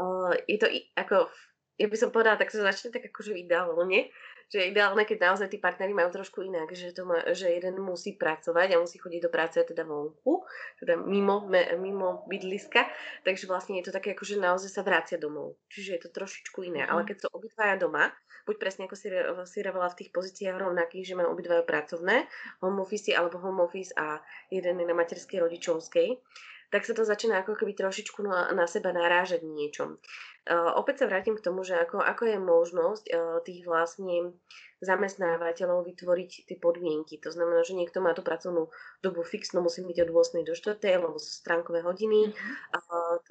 Uh, 0.00 0.32
je 0.48 0.56
to 0.56 0.66
ako, 0.96 1.28
ja 1.78 1.86
by 1.86 1.96
som 1.96 2.10
povedala, 2.10 2.34
tak 2.34 2.50
sa 2.50 2.66
začne 2.66 2.90
tak 2.90 3.06
akože 3.06 3.38
ideálne, 3.38 4.10
že 4.48 4.64
je 4.64 4.70
ideálne, 4.72 5.04
keď 5.04 5.30
naozaj 5.30 5.52
tí 5.52 5.58
partnery 5.60 5.92
majú 5.92 6.08
trošku 6.08 6.40
inak, 6.40 6.72
že, 6.72 6.90
to 6.96 7.04
má, 7.04 7.20
že 7.36 7.52
jeden 7.52 7.78
musí 7.84 8.16
pracovať 8.16 8.74
a 8.74 8.80
musí 8.82 8.96
chodiť 8.96 9.28
do 9.28 9.30
práce 9.30 9.60
teda 9.60 9.84
vonku, 9.84 10.42
teda 10.80 10.96
mimo, 10.98 11.44
me, 11.44 11.68
mimo 11.76 12.24
bydliska, 12.26 12.88
takže 13.28 13.44
vlastne 13.44 13.78
je 13.78 13.92
to 13.92 13.92
také, 13.92 14.16
ako 14.16 14.24
že 14.24 14.40
naozaj 14.40 14.70
sa 14.72 14.82
vracia 14.82 15.20
domov. 15.20 15.60
Čiže 15.68 15.90
je 15.94 16.00
to 16.02 16.10
trošičku 16.10 16.64
iné. 16.64 16.88
Mm. 16.88 16.90
Ale 16.90 17.00
keď 17.04 17.16
sú 17.22 17.26
obidvaja 17.30 17.76
doma, 17.76 18.08
buď 18.48 18.56
presne 18.56 18.88
ako 18.88 18.96
si, 18.96 19.12
si 19.44 19.60
v 19.60 19.98
tých 20.00 20.10
pozíciách 20.10 20.56
rovnakých, 20.56 21.12
že 21.12 21.18
majú 21.20 21.36
obidvaja 21.36 21.68
pracovné, 21.68 22.24
home 22.64 22.80
office 22.80 23.12
alebo 23.12 23.36
home 23.36 23.60
office 23.60 23.92
a 24.00 24.16
jeden 24.48 24.80
je 24.80 24.86
na 24.88 24.96
materskej 24.96 25.44
rodičovskej, 25.44 26.08
tak 26.68 26.84
sa 26.84 26.92
to 26.92 27.04
začína 27.04 27.40
ako 27.40 27.56
keby 27.56 27.72
trošičku 27.72 28.20
na, 28.24 28.52
na 28.52 28.68
seba 28.68 28.92
narážať 28.92 29.44
niečom. 29.44 29.96
Uh, 30.48 30.72
opäť 30.76 31.04
sa 31.04 31.08
vrátim 31.08 31.36
k 31.36 31.44
tomu, 31.44 31.64
že 31.64 31.76
ako, 31.76 32.00
ako 32.00 32.22
je 32.28 32.38
možnosť 32.40 33.04
uh, 33.12 33.40
tých 33.44 33.64
vlastne 33.68 34.36
zamestnávateľov 34.78 35.82
vytvoriť 35.90 36.46
tie 36.46 36.56
podmienky. 36.56 37.18
To 37.26 37.34
znamená, 37.34 37.66
že 37.66 37.74
niekto 37.74 37.98
má 37.98 38.14
tú 38.14 38.22
pracovnú 38.22 38.70
dobu 39.02 39.26
fixnú, 39.26 39.58
musí 39.58 39.82
byť 39.82 40.06
od 40.06 40.10
8 40.14 40.46
do 40.46 40.54
4, 40.54 40.78
lebo 40.78 41.18
sú 41.18 41.30
stránkové 41.42 41.82
hodiny, 41.82 42.30
mm-hmm. 42.30 42.74
a 42.74 42.78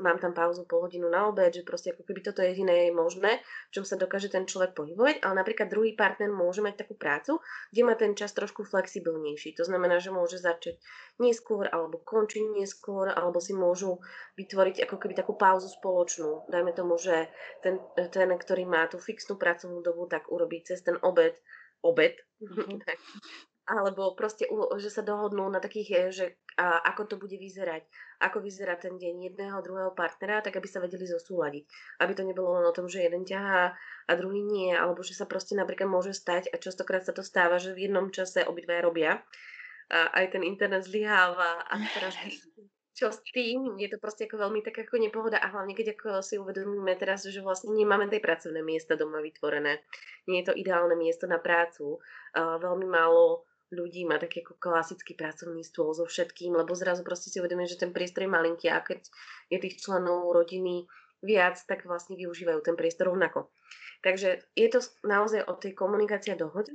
mám 0.03 0.19
tam 0.19 0.36
pauzu 0.36 0.67
pol 0.67 0.83
hodinu 0.88 1.07
na 1.07 1.31
obed, 1.31 1.55
že 1.55 1.63
proste 1.63 1.95
ako 1.95 2.03
keby 2.03 2.19
toto 2.19 2.43
jediné 2.43 2.88
je 2.88 2.91
možné, 2.91 3.39
v 3.71 3.79
čom 3.79 3.88
sa 3.88 3.95
dokáže 3.95 4.27
ten 4.27 4.43
človek 4.43 4.75
pohybovať, 4.75 5.23
ale 5.23 5.33
napríklad 5.39 5.71
druhý 5.71 5.95
partner 5.95 6.27
môže 6.27 6.60
mať 6.60 6.83
takú 6.83 6.99
prácu, 6.99 7.39
kde 7.71 7.81
má 7.88 7.95
ten 7.95 8.12
čas 8.12 8.36
trošku 8.36 8.67
flexibilnejší. 8.67 9.55
To 9.55 9.63
znamená, 9.63 10.03
že 10.03 10.12
môže 10.12 10.43
začať 10.43 10.75
neskôr 11.17 11.71
alebo 11.71 12.03
končiť 12.03 12.43
neskôr, 12.60 13.07
alebo 13.10 13.39
si 13.39 13.55
môžu 13.55 14.03
vytvoriť 14.36 14.83
ako 14.83 14.95
keby 14.99 15.13
takú 15.15 15.33
pauzu 15.39 15.71
spoločnú. 15.71 16.51
Dajme 16.51 16.75
tomu, 16.75 16.99
že 16.99 17.31
ten, 17.63 17.79
ten 17.95 18.29
ktorý 18.29 18.67
má 18.67 18.86
tú 18.91 18.99
fixnú 18.99 19.39
pracovnú 19.39 19.79
dobu, 19.81 20.05
tak 20.12 20.29
urobí 20.29 20.62
cez 20.62 20.83
ten 20.83 20.99
obed 21.01 21.37
obed, 21.84 22.16
mm-hmm. 22.42 22.82
alebo 23.78 24.16
proste, 24.16 24.48
že 24.80 24.88
sa 24.88 25.04
dohodnú 25.04 25.52
na 25.52 25.60
takých, 25.60 25.90
eh, 25.92 26.12
že 26.12 26.26
a, 26.58 26.82
ako 26.90 27.04
to 27.06 27.16
bude 27.22 27.36
vyzerať, 27.38 27.86
ako 28.24 28.42
vyzerá 28.42 28.80
ten 28.80 28.98
deň 28.98 29.30
jedného, 29.30 29.62
druhého 29.62 29.94
partnera, 29.94 30.42
tak 30.42 30.58
aby 30.58 30.66
sa 30.66 30.82
vedeli 30.82 31.06
zosúľadiť. 31.06 31.63
Aby 32.02 32.12
to 32.18 32.24
nebolo 32.26 32.58
len 32.58 32.66
o 32.66 32.74
tom, 32.74 32.90
že 32.90 33.06
jeden 33.06 33.28
ťahá 33.28 33.78
a 34.10 34.12
druhý 34.18 34.42
nie, 34.42 34.74
alebo 34.74 35.06
že 35.06 35.13
sa 35.13 35.30
proste 35.30 35.54
napríklad 35.54 35.86
môže 35.86 36.18
stať, 36.18 36.50
a 36.50 36.58
častokrát 36.58 37.06
sa 37.06 37.13
to 37.13 37.22
stáva, 37.22 37.62
že 37.62 37.78
v 37.78 37.92
jednom 37.92 38.10
čase 38.10 38.42
obidva 38.48 38.82
robia, 38.82 39.22
a 39.88 40.12
aj 40.20 40.36
ten 40.36 40.44
internet 40.44 40.84
zlyháva 40.84 41.63
a 41.63 41.74
teraz 41.96 42.16
čo 42.97 43.13
s 43.13 43.21
tým, 43.29 43.77
je 43.77 43.93
to 43.93 44.01
proste 44.01 44.25
ako 44.25 44.41
veľmi 44.41 44.65
tak 44.65 44.81
ako 44.81 44.97
nepohoda 44.97 45.38
a 45.38 45.53
hlavne 45.53 45.77
keď 45.77 45.93
ako 45.93 46.25
si 46.25 46.41
uvedomíme 46.41 46.97
teraz, 46.97 47.29
že 47.29 47.45
vlastne 47.45 47.69
nemáme 47.77 48.10
tej 48.10 48.25
pracovné 48.25 48.65
miesta 48.65 48.97
doma 48.97 49.21
vytvorené. 49.21 49.86
Nie 50.25 50.41
je 50.41 50.49
to 50.49 50.57
ideálne 50.57 50.97
miesto 50.97 51.29
na 51.29 51.38
prácu. 51.38 52.01
Uh, 52.33 52.57
veľmi 52.57 52.89
málo 52.89 53.45
ľudí 53.69 54.01
má 54.07 54.17
taký 54.17 54.41
ako 54.41 54.57
klasický 54.57 55.13
pracovný 55.13 55.62
stôl 55.62 55.93
so 55.93 56.10
všetkým, 56.10 56.57
lebo 56.57 56.73
zrazu 56.73 57.05
proste 57.05 57.29
si 57.29 57.38
uvedomíme, 57.38 57.69
že 57.69 57.77
ten 57.77 57.93
priestor 57.93 58.25
je 58.25 58.33
malinký 58.33 58.67
a 58.73 58.81
keď 58.81 59.05
je 59.53 59.57
tých 59.62 59.77
členov 59.77 60.33
rodiny 60.33 60.89
viac, 61.21 61.62
tak 61.69 61.86
vlastne 61.86 62.17
využívajú 62.17 62.65
ten 62.65 62.73
priestor 62.73 63.13
rovnako. 63.13 63.53
Takže 64.01 64.41
je 64.57 64.67
to 64.73 64.79
naozaj 65.03 65.45
o 65.45 65.53
tej 65.53 65.77
komunikácii 65.77 66.33
a 66.33 66.39
dohode. 66.39 66.73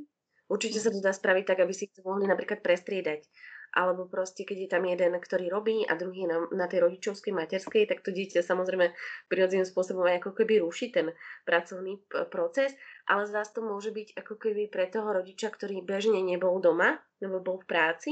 Určite 0.52 0.84
sa 0.84 0.92
to 0.92 1.00
dá 1.00 1.16
spraviť 1.16 1.44
tak, 1.48 1.58
aby 1.64 1.72
si 1.72 1.88
to 1.88 2.04
mohli 2.04 2.28
napríklad 2.28 2.60
prestriedať 2.60 3.24
alebo 3.72 4.04
proste 4.04 4.44
keď 4.44 4.58
je 4.60 4.68
tam 4.68 4.84
jeden, 4.84 5.16
ktorý 5.16 5.48
robí 5.48 5.88
a 5.88 5.96
druhý 5.96 6.28
na, 6.28 6.44
na 6.52 6.68
tej 6.68 6.84
rodičovskej 6.84 7.32
materskej, 7.32 7.88
tak 7.88 8.04
to 8.04 8.12
dieťa 8.12 8.44
samozrejme 8.44 8.92
prirodzeným 9.32 9.64
spôsobom 9.64 10.04
aj 10.04 10.20
ako 10.20 10.30
keby 10.36 10.60
ruší 10.60 10.92
ten 10.92 11.16
pracovný 11.48 12.04
proces, 12.28 12.76
ale 13.08 13.24
zás 13.24 13.48
to 13.56 13.64
môže 13.64 13.88
byť 13.88 14.20
ako 14.20 14.36
keby 14.36 14.68
pre 14.68 14.92
toho 14.92 15.08
rodiča, 15.16 15.48
ktorý 15.48 15.80
bežne 15.80 16.20
nebol 16.20 16.60
doma, 16.60 17.00
nebo 17.24 17.40
bol 17.40 17.64
v 17.64 17.68
práci, 17.68 18.10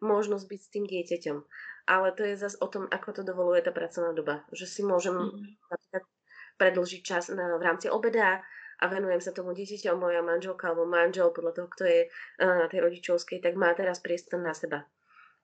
možnosť 0.00 0.48
byť 0.48 0.60
s 0.64 0.72
tým 0.72 0.84
dieťaťom. 0.88 1.38
Ale 1.92 2.08
to 2.16 2.24
je 2.24 2.34
zase 2.40 2.56
o 2.64 2.66
tom, 2.72 2.88
ako 2.88 3.20
to 3.20 3.22
dovoluje 3.26 3.60
tá 3.60 3.74
pracovná 3.74 4.16
doba. 4.16 4.48
Že 4.54 4.66
si 4.70 4.80
môžem 4.80 5.12
mm. 5.12 6.00
predlžiť 6.56 7.00
čas 7.04 7.28
na, 7.28 7.60
v 7.60 7.62
rámci 7.62 7.92
obeda, 7.92 8.40
a 8.82 8.90
venujem 8.90 9.22
sa 9.22 9.30
tomu 9.30 9.54
dieťaťu, 9.54 9.94
moja 9.94 10.26
manželka 10.26 10.66
alebo 10.66 10.90
manžel, 10.90 11.30
podľa 11.30 11.54
toho, 11.54 11.68
kto 11.70 11.82
je 11.86 12.00
na 12.42 12.66
tej 12.66 12.82
rodičovskej, 12.82 13.38
tak 13.38 13.54
má 13.54 13.70
teraz 13.78 14.02
priestor 14.02 14.42
na 14.42 14.50
seba 14.58 14.82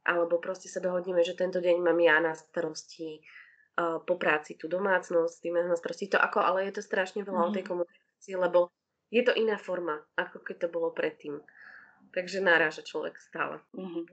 alebo 0.04 0.38
proste 0.38 0.70
sa 0.70 0.82
dohodneme, 0.82 1.20
že 1.24 1.38
tento 1.38 1.58
deň 1.62 1.76
mám 1.82 1.98
ja 1.98 2.18
na 2.22 2.32
starosti 2.36 3.18
uh, 3.78 3.98
po 4.02 4.14
práci 4.18 4.54
tú 4.54 4.70
domácnosť, 4.70 5.34
tým 5.42 5.58
na 5.58 5.76
starosti 5.78 6.12
to 6.12 6.18
ako, 6.18 6.42
ale 6.42 6.68
je 6.68 6.78
to 6.78 6.82
strašne 6.82 7.22
veľa 7.24 7.40
mm. 7.42 7.48
o 7.48 7.54
tej 7.54 7.64
mhm. 7.64 7.70
komunikácii, 7.70 8.34
lebo 8.38 8.58
je 9.08 9.22
to 9.24 9.32
iná 9.32 9.56
forma, 9.56 9.96
ako 10.20 10.44
keď 10.44 10.56
to 10.64 10.68
bolo 10.68 10.92
predtým. 10.92 11.40
Takže 12.12 12.40
náraža 12.40 12.84
človek 12.84 13.20
stále. 13.20 13.60
Mm-hmm. 13.76 14.04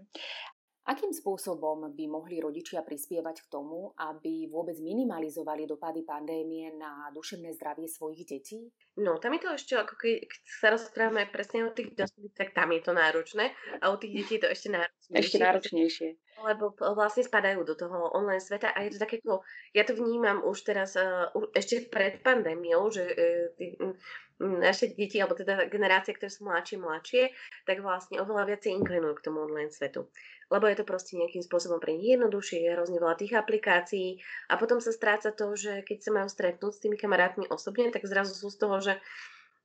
Akým 0.86 1.10
spôsobom 1.10 1.90
by 1.98 2.06
mohli 2.06 2.38
rodičia 2.38 2.86
prispievať 2.86 3.42
k 3.42 3.50
tomu, 3.50 3.90
aby 3.98 4.46
vôbec 4.46 4.78
minimalizovali 4.78 5.66
dopady 5.66 6.06
pandémie 6.06 6.78
na 6.78 7.10
duševné 7.10 7.58
zdravie 7.58 7.90
svojich 7.90 8.22
detí? 8.22 8.70
No, 9.02 9.18
tam 9.18 9.34
je 9.34 9.42
to 9.42 9.50
ešte, 9.58 9.74
ako 9.82 9.98
keď 9.98 10.30
sa 10.46 10.70
rozprávame 10.70 11.26
presne 11.34 11.66
o 11.66 11.74
tých 11.74 11.98
dospelých, 11.98 12.38
tak 12.38 12.54
tam 12.54 12.70
je 12.70 12.82
to 12.86 12.94
náročné 12.94 13.50
a 13.82 13.90
u 13.90 13.98
tých 13.98 14.14
detí 14.14 14.38
je 14.38 14.42
to 14.46 14.50
ešte 14.54 14.70
náročnejšie. 14.70 15.18
Ešte 15.26 15.38
náročnejšie. 15.42 16.10
Lebo 16.36 16.78
vlastne 16.94 17.26
spadajú 17.26 17.66
do 17.66 17.74
toho 17.74 18.14
online 18.14 18.44
sveta 18.44 18.70
a 18.70 18.86
je 18.86 18.94
to 18.94 19.02
také, 19.02 19.26
ja 19.74 19.84
to 19.90 19.98
vnímam 19.98 20.46
už 20.46 20.70
teraz, 20.70 20.94
uh, 20.94 21.34
ešte 21.58 21.90
pred 21.90 22.22
pandémiou, 22.22 22.94
že 22.94 23.10
uh, 23.10 23.98
naše 24.42 24.92
deti, 24.92 25.20
alebo 25.20 25.36
teda 25.36 25.72
generácie, 25.72 26.12
ktoré 26.12 26.28
sú 26.28 26.44
mladšie, 26.44 26.78
mladšie, 26.80 27.24
tak 27.64 27.80
vlastne 27.80 28.20
oveľa 28.20 28.56
viacej 28.56 28.76
inklinujú 28.76 29.14
k 29.16 29.26
tomu 29.26 29.48
online 29.48 29.72
svetu 29.72 30.12
lebo 30.52 30.70
je 30.70 30.78
to 30.78 30.86
proste 30.86 31.18
nejakým 31.18 31.42
spôsobom 31.42 31.82
pre 31.82 31.98
nich 31.98 32.14
jednoduchšie, 32.14 32.62
je 32.62 32.74
hrozne 32.78 33.02
veľa 33.02 33.18
tých 33.18 33.34
aplikácií 33.34 34.22
a 34.54 34.62
potom 34.62 34.78
sa 34.78 34.94
stráca 34.94 35.34
to, 35.34 35.58
že 35.58 35.82
keď 35.82 35.98
sa 36.02 36.12
majú 36.14 36.28
stretnúť 36.30 36.74
s 36.78 36.82
tými 36.86 36.98
kamarátmi 37.02 37.50
osobne, 37.50 37.90
tak 37.90 38.06
zrazu 38.06 38.38
sú 38.38 38.54
z 38.54 38.58
toho, 38.62 38.78
že 38.82 38.94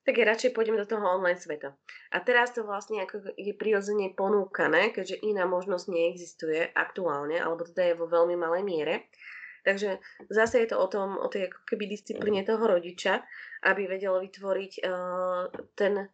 tak 0.01 0.17
ja 0.17 0.25
radšej 0.25 0.57
pôjdem 0.57 0.81
do 0.81 0.89
toho 0.89 1.05
online 1.05 1.37
sveta. 1.37 1.77
A 2.17 2.25
teraz 2.25 2.57
to 2.57 2.65
vlastne 2.65 3.05
ako 3.05 3.37
je 3.37 3.53
prirodzene 3.53 4.17
ponúkané, 4.17 4.97
keďže 4.97 5.21
iná 5.21 5.45
možnosť 5.45 5.93
neexistuje 5.93 6.73
aktuálne, 6.73 7.37
alebo 7.37 7.69
teda 7.69 7.93
je 7.93 7.99
vo 8.01 8.09
veľmi 8.09 8.33
malej 8.41 8.65
miere. 8.65 8.95
Takže 9.67 10.01
zase 10.33 10.65
je 10.65 10.69
to 10.73 10.77
o 10.81 10.87
tom, 10.89 11.19
o 11.21 11.29
tej 11.29 11.53
ako 11.53 11.61
keby 11.69 11.85
disciplíne 11.91 12.43
toho 12.47 12.65
rodiča, 12.65 13.21
aby 13.67 13.87
vedel 13.87 14.17
vytvoriť 14.21 14.73
uh, 14.85 15.49
ten 15.77 16.09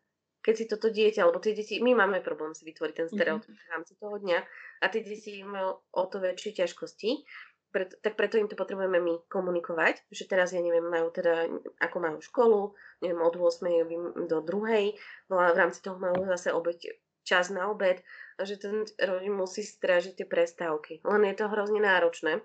keď 0.46 0.54
si 0.54 0.70
toto 0.70 0.94
dieťa, 0.94 1.26
alebo 1.26 1.42
tie 1.42 1.58
deti, 1.58 1.82
my 1.82 1.98
máme 1.98 2.22
problém 2.22 2.54
si 2.54 2.62
vytvoriť 2.62 2.94
ten 2.94 3.10
stereotyp 3.10 3.50
mm-hmm. 3.50 3.66
v 3.66 3.72
rámci 3.74 3.92
toho 3.98 4.14
dňa 4.14 4.38
a 4.78 4.84
tie 4.86 5.02
deti 5.02 5.42
majú 5.42 5.82
o 5.90 6.02
to 6.06 6.22
väčšie 6.22 6.62
ťažkosti, 6.62 7.26
preto, 7.74 7.98
tak 8.00 8.14
preto 8.14 8.38
im 8.38 8.48
to 8.48 8.54
potrebujeme 8.54 8.96
my 9.02 9.26
komunikovať, 9.28 10.08
že 10.08 10.24
teraz, 10.24 10.54
ja 10.54 10.62
neviem, 10.62 10.86
majú 10.86 11.12
teda, 11.12 11.50
ako 11.82 11.96
majú 11.98 12.18
školu, 12.22 12.60
neviem, 13.04 13.20
od 13.20 13.34
8. 13.36 14.30
do 14.30 14.38
2. 14.40 15.28
v 15.28 15.58
rámci 15.58 15.82
toho 15.82 15.98
majú 16.00 16.24
zase 16.30 16.54
obed, 16.54 16.78
čas 17.26 17.50
na 17.50 17.68
obed, 17.68 18.00
že 18.40 18.56
ten 18.56 18.86
rodin 19.02 19.34
musí 19.34 19.66
strážiť 19.66 20.22
tie 20.22 20.26
prestávky. 20.30 21.02
Len 21.02 21.26
je 21.28 21.36
to 21.36 21.50
hrozne 21.50 21.82
náročné, 21.82 22.40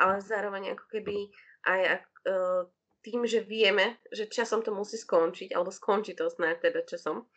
ale 0.00 0.24
zároveň 0.24 0.74
ako 0.74 0.84
keby 0.90 1.16
aj 1.64 1.80
uh, 2.28 2.68
tým, 3.04 3.28
že 3.28 3.44
vieme, 3.44 4.00
že 4.08 4.32
časom 4.32 4.64
to 4.64 4.72
musí 4.72 4.96
skončiť, 4.96 5.52
alebo 5.52 5.68
skončí 5.68 6.16
to 6.16 6.32
snáď 6.32 6.72
teda 6.72 6.80
časom, 6.88 7.28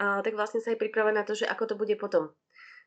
a, 0.00 0.24
tak 0.24 0.32
vlastne 0.32 0.64
sa 0.64 0.72
aj 0.72 0.80
pripravať 0.80 1.14
na 1.14 1.22
to, 1.22 1.36
že 1.36 1.44
ako 1.44 1.64
to 1.68 1.74
bude 1.76 1.92
potom. 2.00 2.32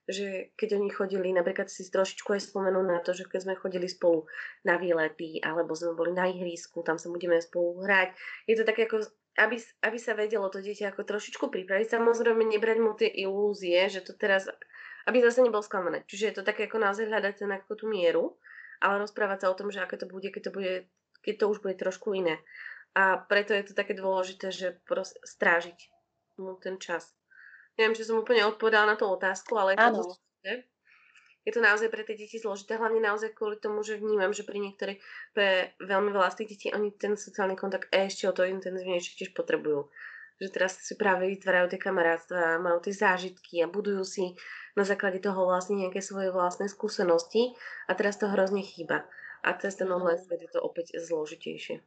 Že 0.10 0.54
keď 0.58 0.82
oni 0.82 0.90
chodili, 0.90 1.30
napríklad 1.34 1.70
si 1.70 1.86
trošičku 1.86 2.34
aj 2.34 2.50
spomenú 2.50 2.82
na 2.82 3.02
to, 3.02 3.14
že 3.14 3.30
keď 3.30 3.46
sme 3.46 3.62
chodili 3.62 3.86
spolu 3.86 4.26
na 4.66 4.82
výlety, 4.82 5.38
alebo 5.42 5.78
sme 5.78 5.94
boli 5.94 6.14
na 6.14 6.30
ihrisku, 6.30 6.82
tam 6.82 6.98
sa 6.98 7.14
budeme 7.14 7.38
spolu 7.42 7.86
hrať. 7.86 8.18
Je 8.50 8.58
to 8.58 8.66
také 8.66 8.90
ako, 8.90 9.06
aby, 9.38 9.58
aby 9.86 9.98
sa 10.02 10.18
vedelo 10.18 10.50
to 10.50 10.62
dieťa 10.62 10.94
ako 10.94 11.06
trošičku 11.06 11.46
pripraviť. 11.50 11.94
Samozrejme 11.94 12.42
nebrať 12.42 12.78
mu 12.82 12.94
tie 12.98 13.10
ilúzie, 13.10 13.86
že 13.90 14.06
to 14.06 14.14
teraz, 14.18 14.46
aby 15.10 15.22
zase 15.26 15.42
nebol 15.42 15.66
sklamané. 15.66 16.06
Čiže 16.06 16.26
je 16.30 16.36
to 16.42 16.44
také 16.46 16.70
ako 16.70 16.82
naozaj 16.82 17.06
hľadať 17.06 17.34
ten 17.46 17.50
ako 17.54 17.74
tú 17.74 17.86
mieru, 17.90 18.38
ale 18.84 19.04
rozprávať 19.04 19.46
sa 19.46 19.52
o 19.52 19.58
tom, 19.58 19.70
že 19.70 19.84
ako 19.84 20.04
to 20.04 20.08
bude, 20.08 20.30
keď 20.32 20.44
to 20.50 20.52
bude 20.52 20.74
keď 21.26 21.36
to 21.42 21.46
už 21.50 21.58
bude 21.66 21.82
trošku 21.82 22.14
iné. 22.14 22.38
A 22.94 23.18
preto 23.18 23.58
je 23.58 23.66
to 23.66 23.74
také 23.74 23.98
dôležité, 23.98 24.54
že 24.54 24.78
proste 24.86 25.18
strážiť 25.26 25.90
mu 26.38 26.56
ten 26.62 26.78
čas. 26.78 27.18
Neviem, 27.76 27.98
či 27.98 28.08
som 28.08 28.22
úplne 28.22 28.46
odpovedala 28.48 28.94
na 28.94 28.96
tú 28.96 29.10
otázku, 29.10 29.58
ale 29.58 29.74
je 29.74 29.82
to 29.82 29.92
dôležité. 30.00 30.52
Je 31.46 31.54
to 31.54 31.62
naozaj 31.62 31.94
pre 31.94 32.02
tie 32.02 32.18
deti 32.18 32.42
zložité, 32.42 32.74
hlavne 32.74 33.04
naozaj 33.06 33.38
kvôli 33.38 33.62
tomu, 33.62 33.86
že 33.86 34.02
vnímam, 34.02 34.34
že 34.34 34.48
pri 34.48 34.58
niektorých, 34.66 34.98
pre 35.38 35.78
veľmi 35.78 36.10
veľa 36.10 36.34
z 36.34 36.38
tých 36.42 36.50
detí, 36.58 36.68
oni 36.74 36.90
ten 36.98 37.14
sociálny 37.14 37.54
kontakt 37.54 37.86
ešte 37.94 38.26
o 38.26 38.34
to 38.34 38.50
intenzívnejšie 38.50 39.14
tiež 39.14 39.32
potrebujú. 39.38 39.86
Že 40.42 40.48
teraz 40.50 40.82
si 40.82 40.98
práve 40.98 41.30
vytvárajú 41.30 41.70
tie 41.70 41.80
kamarátstva, 41.80 42.58
majú 42.58 42.82
tie 42.82 42.98
zážitky 42.98 43.62
a 43.62 43.70
budujú 43.70 44.02
si 44.02 44.34
na 44.76 44.84
základe 44.84 45.24
toho 45.24 45.48
vlastne 45.48 45.80
nejaké 45.80 46.04
svoje 46.04 46.30
vlastné 46.30 46.68
skúsenosti 46.68 47.56
a 47.88 47.96
teraz 47.96 48.20
to 48.20 48.28
hrozne 48.28 48.62
chýba 48.62 49.08
a 49.46 49.50
cez 49.56 49.80
ten 49.80 49.88
online 49.88 50.20
svet 50.20 50.42
je 50.44 50.52
to 50.52 50.60
opäť 50.60 51.00
zložitejšie. 51.00 51.80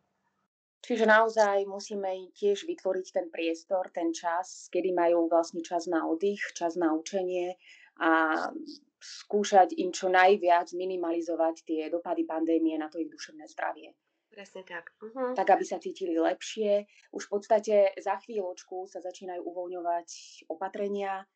Čiže 0.79 1.11
naozaj 1.11 1.66
musíme 1.66 2.31
tiež 2.38 2.64
vytvoriť 2.64 3.07
ten 3.11 3.27
priestor, 3.35 3.90
ten 3.90 4.14
čas, 4.14 4.70
kedy 4.70 4.94
majú 4.94 5.27
vlastne 5.27 5.59
čas 5.61 5.90
na 5.90 6.07
oddych, 6.07 6.55
čas 6.55 6.79
na 6.79 6.94
učenie 6.94 7.59
a 7.98 8.46
skúšať 9.03 9.74
im 9.74 9.90
čo 9.90 10.07
najviac 10.07 10.70
minimalizovať 10.74 11.66
tie 11.66 11.83
dopady 11.90 12.22
pandémie 12.22 12.79
na 12.79 12.87
to 12.87 13.03
ich 13.03 13.11
duševné 13.11 13.51
zdravie. 13.51 13.90
Presne 14.31 14.62
tak. 14.62 14.94
Uh-huh. 15.03 15.35
Tak, 15.35 15.51
aby 15.51 15.66
sa 15.66 15.83
cítili 15.83 16.14
lepšie. 16.14 16.87
Už 17.11 17.27
v 17.27 17.31
podstate 17.31 17.74
za 17.98 18.22
chvíľočku 18.22 18.87
sa 18.87 19.03
začínajú 19.03 19.42
uvoľňovať 19.42 20.09
opatrenia, 20.46 21.27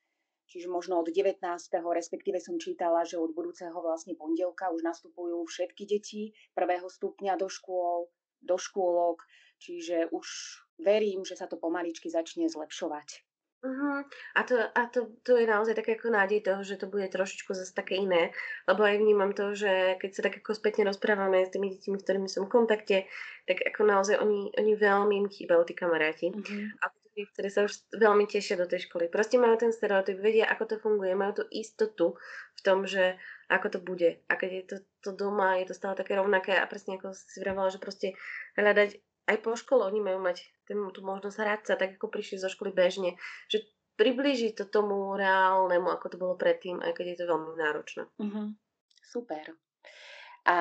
Čiže 0.53 0.69
možno 0.69 1.01
od 1.01 1.09
19. 1.09 1.41
respektíve 1.81 2.37
som 2.37 2.61
čítala, 2.61 3.09
že 3.09 3.17
od 3.17 3.33
budúceho 3.33 3.73
vlastne 3.81 4.13
pondelka 4.13 4.69
už 4.69 4.85
nastupujú 4.85 5.49
všetky 5.49 5.89
deti 5.89 6.37
prvého 6.53 6.93
stupňa 6.93 7.41
do 7.41 7.49
škôl, 7.49 8.13
do 8.45 8.61
škôlok, 8.61 9.25
čiže 9.57 10.13
už 10.13 10.27
verím, 10.77 11.25
že 11.25 11.41
sa 11.41 11.49
to 11.49 11.57
pomaličky 11.57 12.13
začne 12.13 12.53
zlepšovať. 12.53 13.25
Uh-huh. 13.63 14.05
A, 14.37 14.41
to, 14.43 14.59
a 14.59 14.83
to, 14.93 15.17
to 15.23 15.39
je 15.39 15.47
naozaj 15.49 15.73
také 15.79 15.97
ako 15.97 16.13
nádej 16.13 16.45
toho, 16.45 16.61
že 16.67 16.77
to 16.77 16.91
bude 16.91 17.09
trošičku 17.09 17.55
zase 17.55 17.71
také 17.73 17.97
iné, 17.97 18.35
lebo 18.69 18.83
aj 18.85 18.99
vnímam 18.99 19.33
to, 19.33 19.57
že 19.57 19.97
keď 20.03 20.11
sa 20.13 20.21
tak 20.27 20.43
ako 20.43 20.53
spätne 20.53 20.85
rozprávame 20.85 21.47
s 21.47 21.55
tými 21.55 21.71
deťmi, 21.71 21.97
s 21.97 22.05
ktorými 22.05 22.29
som 22.29 22.45
v 22.45 22.53
kontakte, 22.53 23.07
tak 23.49 23.63
ako 23.63 23.89
naozaj 23.89 24.21
oni, 24.21 24.53
oni 24.53 24.73
veľmi 24.77 25.15
im 25.15 25.29
chýbajú 25.33 25.63
tí 25.65 25.79
kamaráti. 25.79 26.29
Uh-huh. 26.35 26.75
A 26.83 26.91
tí, 27.13 27.29
ktorí 27.29 27.49
sa 27.53 27.69
už 27.69 27.93
veľmi 27.93 28.25
tešia 28.25 28.57
do 28.57 28.67
tej 28.67 28.89
školy. 28.89 29.13
Proste 29.13 29.37
majú 29.37 29.57
ten 29.61 29.73
stereotyp, 29.73 30.19
vedia, 30.19 30.49
ako 30.49 30.65
to 30.65 30.77
funguje, 30.81 31.13
majú 31.13 31.43
tú 31.43 31.45
istotu 31.53 32.17
v 32.57 32.61
tom, 32.65 32.89
že 32.89 33.21
ako 33.53 33.67
to 33.69 33.79
bude. 33.85 34.11
A 34.27 34.33
keď 34.35 34.51
je 34.51 34.65
to, 34.65 34.77
to 35.05 35.11
doma, 35.13 35.61
je 35.61 35.69
to 35.69 35.75
stále 35.77 35.93
také 35.93 36.17
rovnaké 36.17 36.57
a 36.57 36.65
presne 36.65 36.97
ako 36.97 37.13
si 37.13 37.39
vravala, 37.41 37.69
že 37.69 37.79
proste 37.81 38.17
hľadať 38.57 38.97
aj 39.31 39.37
po 39.39 39.55
škole 39.55 39.87
oni 39.87 40.03
majú 40.03 40.19
mať 40.19 40.43
ten, 40.67 40.79
tú 40.91 41.01
možnosť 41.05 41.37
hrať 41.39 41.61
sa, 41.69 41.75
tak 41.79 42.01
ako 42.01 42.11
prišli 42.11 42.43
zo 42.43 42.51
školy 42.51 42.75
bežne, 42.75 43.15
že 43.47 43.63
priblíži 43.95 44.57
to 44.57 44.67
tomu 44.67 45.15
reálnemu, 45.15 45.87
ako 45.95 46.07
to 46.11 46.17
bolo 46.19 46.35
predtým, 46.35 46.83
aj 46.83 46.97
keď 46.97 47.07
je 47.15 47.19
to 47.23 47.31
veľmi 47.31 47.55
náročné. 47.55 48.03
Uh-huh. 48.19 48.51
Super. 49.07 49.55
A 50.43 50.57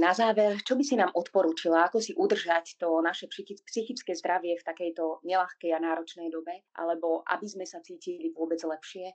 na 0.00 0.12
záver, 0.16 0.64
čo 0.64 0.80
by 0.80 0.84
si 0.84 0.96
nám 0.96 1.12
odporúčila, 1.12 1.84
ako 1.84 2.00
si 2.00 2.16
udržať 2.16 2.80
to 2.80 3.04
naše 3.04 3.28
psychické 3.68 4.16
zdravie 4.16 4.56
v 4.56 4.64
takejto 4.64 5.20
nelahkej 5.28 5.76
a 5.76 5.82
náročnej 5.84 6.32
dobe, 6.32 6.64
alebo 6.72 7.20
aby 7.28 7.44
sme 7.44 7.68
sa 7.68 7.84
cítili 7.84 8.32
vôbec 8.32 8.56
lepšie? 8.64 9.12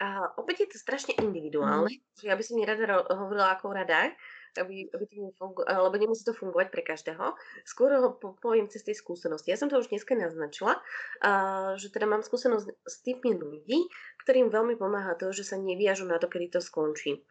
A 0.00 0.32
opäť 0.38 0.64
je 0.64 0.68
to 0.72 0.78
strašne 0.78 1.12
individuálne. 1.20 1.90
Mm. 1.90 2.24
Ja 2.24 2.38
by 2.38 2.42
som 2.46 2.56
nerada 2.56 3.04
hovorila 3.12 3.52
ako 3.52 3.74
rada, 3.74 4.14
aby, 4.56 4.88
aby 4.94 5.04
to 5.10 5.16
nefungu- 5.20 5.66
lebo 5.66 5.96
nemusí 5.98 6.22
to 6.24 6.32
fungovať 6.32 6.72
pre 6.72 6.82
každého. 6.86 7.34
Skôr 7.66 7.92
ho 7.98 8.14
po, 8.14 8.38
poviem 8.38 8.70
cez 8.70 8.86
tej 8.86 8.96
skúsenosti. 8.96 9.50
Ja 9.50 9.58
som 9.58 9.68
to 9.68 9.76
už 9.76 9.90
dneska 9.90 10.16
naznačila, 10.16 10.78
uh, 10.78 11.74
že 11.76 11.92
teda 11.92 12.08
mám 12.08 12.22
skúsenosť 12.22 12.66
s 12.86 12.96
tými 13.04 13.36
ľudí, 13.36 13.90
ktorým 14.24 14.48
veľmi 14.48 14.78
pomáha 14.78 15.18
to, 15.18 15.34
že 15.34 15.44
sa 15.44 15.60
neviažu 15.60 16.06
na 16.06 16.16
to, 16.16 16.30
kedy 16.30 16.48
to 16.48 16.60
skončí. 16.62 17.26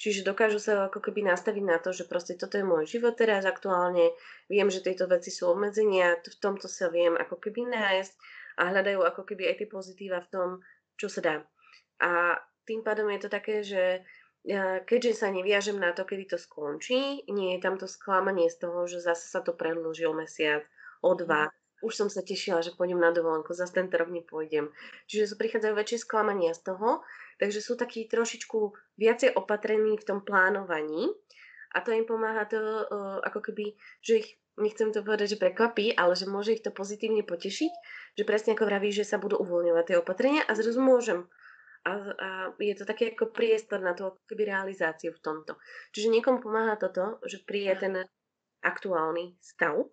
Čiže 0.00 0.24
dokážu 0.24 0.56
sa 0.56 0.88
ako 0.88 1.04
keby 1.04 1.28
nastaviť 1.28 1.60
na 1.60 1.76
to, 1.76 1.92
že 1.92 2.08
proste 2.08 2.32
toto 2.40 2.56
je 2.56 2.64
môj 2.64 2.88
život 2.88 3.20
teraz 3.20 3.44
aktuálne, 3.44 4.16
viem, 4.48 4.72
že 4.72 4.80
tieto 4.80 5.04
veci 5.04 5.28
sú 5.28 5.52
obmedzenia, 5.52 6.16
v 6.24 6.36
tomto 6.40 6.72
sa 6.72 6.88
viem 6.88 7.20
ako 7.20 7.36
keby 7.36 7.68
nájsť 7.68 8.12
a 8.56 8.72
hľadajú 8.72 9.04
ako 9.04 9.22
keby 9.28 9.52
aj 9.52 9.56
tie 9.60 9.68
pozitíva 9.68 10.24
v 10.24 10.30
tom, 10.32 10.48
čo 10.96 11.12
sa 11.12 11.20
dá. 11.20 11.36
A 12.00 12.40
tým 12.64 12.80
pádom 12.80 13.12
je 13.12 13.20
to 13.20 13.28
také, 13.28 13.60
že 13.60 14.00
keďže 14.88 15.20
sa 15.20 15.28
neviažem 15.28 15.76
na 15.76 15.92
to, 15.92 16.08
kedy 16.08 16.24
to 16.32 16.40
skončí, 16.40 17.28
nie 17.28 17.56
je 17.56 17.60
tam 17.60 17.76
to 17.76 17.84
sklamanie 17.84 18.48
z 18.48 18.56
toho, 18.56 18.88
že 18.88 19.04
zase 19.04 19.28
sa 19.28 19.44
to 19.44 19.52
predlží 19.52 20.08
o 20.08 20.16
mesiac, 20.16 20.64
o 21.04 21.12
dva. 21.12 21.52
Už 21.84 21.96
som 21.96 22.08
sa 22.12 22.20
tešila, 22.20 22.60
že 22.64 22.76
pôjdem 22.76 23.00
na 23.00 23.12
dovolenku, 23.12 23.52
zase 23.56 23.76
tento 23.76 23.96
rok 23.96 24.12
nepôjdem. 24.12 24.68
Čiže 25.08 25.32
sú 25.32 25.34
prichádzajú 25.40 25.72
väčšie 25.76 26.04
sklamania 26.04 26.52
z 26.56 26.72
toho, 26.72 27.04
takže 27.40 27.64
sú 27.64 27.74
takí 27.74 28.04
trošičku 28.04 28.58
viacej 29.00 29.34
opatrení 29.34 29.96
v 29.96 30.06
tom 30.06 30.20
plánovaní 30.20 31.08
a 31.72 31.80
to 31.80 31.96
im 31.96 32.04
pomáha 32.04 32.44
to 32.44 32.60
uh, 32.60 33.18
ako 33.24 33.50
keby, 33.50 33.72
že 34.04 34.20
ich 34.20 34.28
nechcem 34.60 34.92
to 34.92 35.00
povedať, 35.00 35.34
že 35.34 35.42
prekvapí, 35.42 35.96
ale 35.96 36.12
že 36.12 36.28
môže 36.28 36.52
ich 36.52 36.60
to 36.60 36.68
pozitívne 36.68 37.24
potešiť, 37.24 37.72
že 38.20 38.28
presne 38.28 38.52
ako 38.52 38.68
vraví, 38.68 38.92
že 38.92 39.08
sa 39.08 39.16
budú 39.16 39.40
uvoľňovať 39.40 39.84
tie 39.88 39.96
opatrenia 39.96 40.44
a 40.44 40.52
zrazu 40.52 40.84
môžem 40.84 41.24
a, 41.80 41.92
a 41.96 42.28
je 42.60 42.74
to 42.76 42.84
také 42.84 43.16
ako 43.16 43.32
priestor 43.32 43.80
na 43.80 43.96
to 43.96 44.20
keby 44.28 44.52
realizáciu 44.52 45.16
v 45.16 45.22
tomto. 45.24 45.56
Čiže 45.96 46.12
niekomu 46.12 46.44
pomáha 46.44 46.76
toto, 46.76 47.24
že 47.24 47.40
príje 47.40 47.72
ten 47.80 48.04
aktuálny 48.60 49.40
stav. 49.40 49.88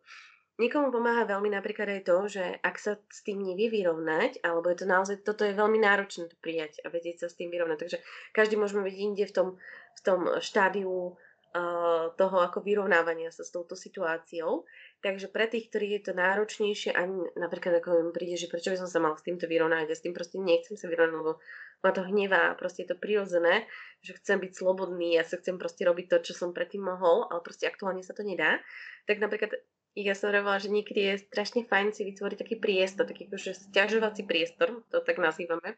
Niekomu 0.58 0.90
pomáha 0.90 1.30
veľmi 1.30 1.54
napríklad 1.54 1.86
aj 1.86 2.02
to, 2.02 2.18
že 2.34 2.44
ak 2.66 2.82
sa 2.82 2.98
s 3.14 3.22
tým 3.22 3.46
nevie 3.46 3.70
vyrovnať, 3.70 4.42
alebo 4.42 4.74
je 4.74 4.82
to 4.82 4.86
naozaj, 4.90 5.22
toto 5.22 5.46
je 5.46 5.54
veľmi 5.54 5.78
náročné 5.78 6.34
to 6.34 6.38
prijať 6.42 6.82
a 6.82 6.90
vedieť 6.90 7.22
sa 7.22 7.28
s 7.30 7.38
tým 7.38 7.54
vyrovnať. 7.54 7.78
Takže 7.78 7.98
každý 8.34 8.58
môžeme 8.58 8.82
byť 8.82 8.96
inde 8.98 9.24
v 9.30 9.34
tom, 9.38 9.48
v 9.94 10.02
tom 10.02 10.26
štádiu 10.42 11.14
uh, 11.14 12.10
toho 12.18 12.38
ako 12.42 12.66
vyrovnávania 12.66 13.30
sa 13.30 13.46
s 13.46 13.54
touto 13.54 13.78
situáciou. 13.78 14.66
Takže 15.06 15.30
pre 15.30 15.46
tých, 15.46 15.70
ktorých 15.70 15.94
je 15.94 16.04
to 16.10 16.14
náročnejšie, 16.18 16.90
ani 16.90 17.30
napríklad 17.38 17.78
ako 17.78 18.10
mi 18.10 18.10
príde, 18.10 18.42
že 18.42 18.50
prečo 18.50 18.74
by 18.74 18.82
som 18.82 18.90
sa 18.90 18.98
mal 18.98 19.14
s 19.14 19.22
týmto 19.22 19.46
vyrovnať, 19.46 19.86
ja 19.86 19.94
s 19.94 20.02
tým 20.02 20.18
proste 20.18 20.42
nechcem 20.42 20.74
sa 20.74 20.90
vyrovnať, 20.90 21.22
lebo 21.22 21.38
ma 21.86 21.94
to 21.94 22.02
hnevá, 22.02 22.58
proste 22.58 22.82
je 22.82 22.90
to 22.90 22.98
prirodzené, 22.98 23.70
že 24.02 24.18
chcem 24.18 24.42
byť 24.42 24.58
slobodný, 24.58 25.22
ja 25.22 25.24
sa 25.24 25.38
chcem 25.38 25.62
proste 25.62 25.86
robiť 25.86 26.18
to, 26.18 26.18
čo 26.26 26.34
som 26.34 26.50
predtým 26.50 26.82
mohol, 26.82 27.30
ale 27.30 27.46
proste 27.46 27.70
aktuálne 27.70 28.02
sa 28.02 28.18
to 28.18 28.26
nedá. 28.26 28.58
Tak 29.06 29.22
napríklad 29.22 29.62
ja 29.98 30.14
som 30.14 30.30
hovorila, 30.30 30.62
že 30.62 30.70
niekedy 30.70 31.02
je 31.10 31.26
strašne 31.26 31.66
fajn 31.66 31.90
si 31.90 32.06
vytvoriť 32.06 32.38
taký 32.38 32.56
priestor, 32.62 33.10
taký 33.10 33.26
akože 33.26 33.74
stiažovací 33.74 34.30
priestor, 34.30 34.86
to 34.94 35.02
tak 35.02 35.18
nazývame. 35.18 35.74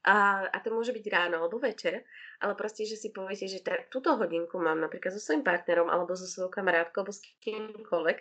A, 0.00 0.48
a 0.48 0.56
to 0.64 0.72
môže 0.72 0.96
byť 0.96 1.04
ráno 1.12 1.44
alebo 1.44 1.60
večer, 1.60 2.08
ale 2.40 2.56
proste, 2.56 2.88
že 2.88 2.96
si 2.96 3.12
poviete, 3.12 3.44
že 3.52 3.60
tá, 3.60 3.76
túto 3.92 4.16
hodinku 4.16 4.56
mám 4.56 4.80
napríklad 4.80 5.12
so 5.12 5.20
svojím 5.20 5.44
partnerom 5.44 5.92
alebo 5.92 6.16
so 6.16 6.24
svojou 6.24 6.48
kamarátkou 6.48 7.04
alebo 7.04 7.12
s 7.12 7.20
kýmkoľvek, 7.44 8.18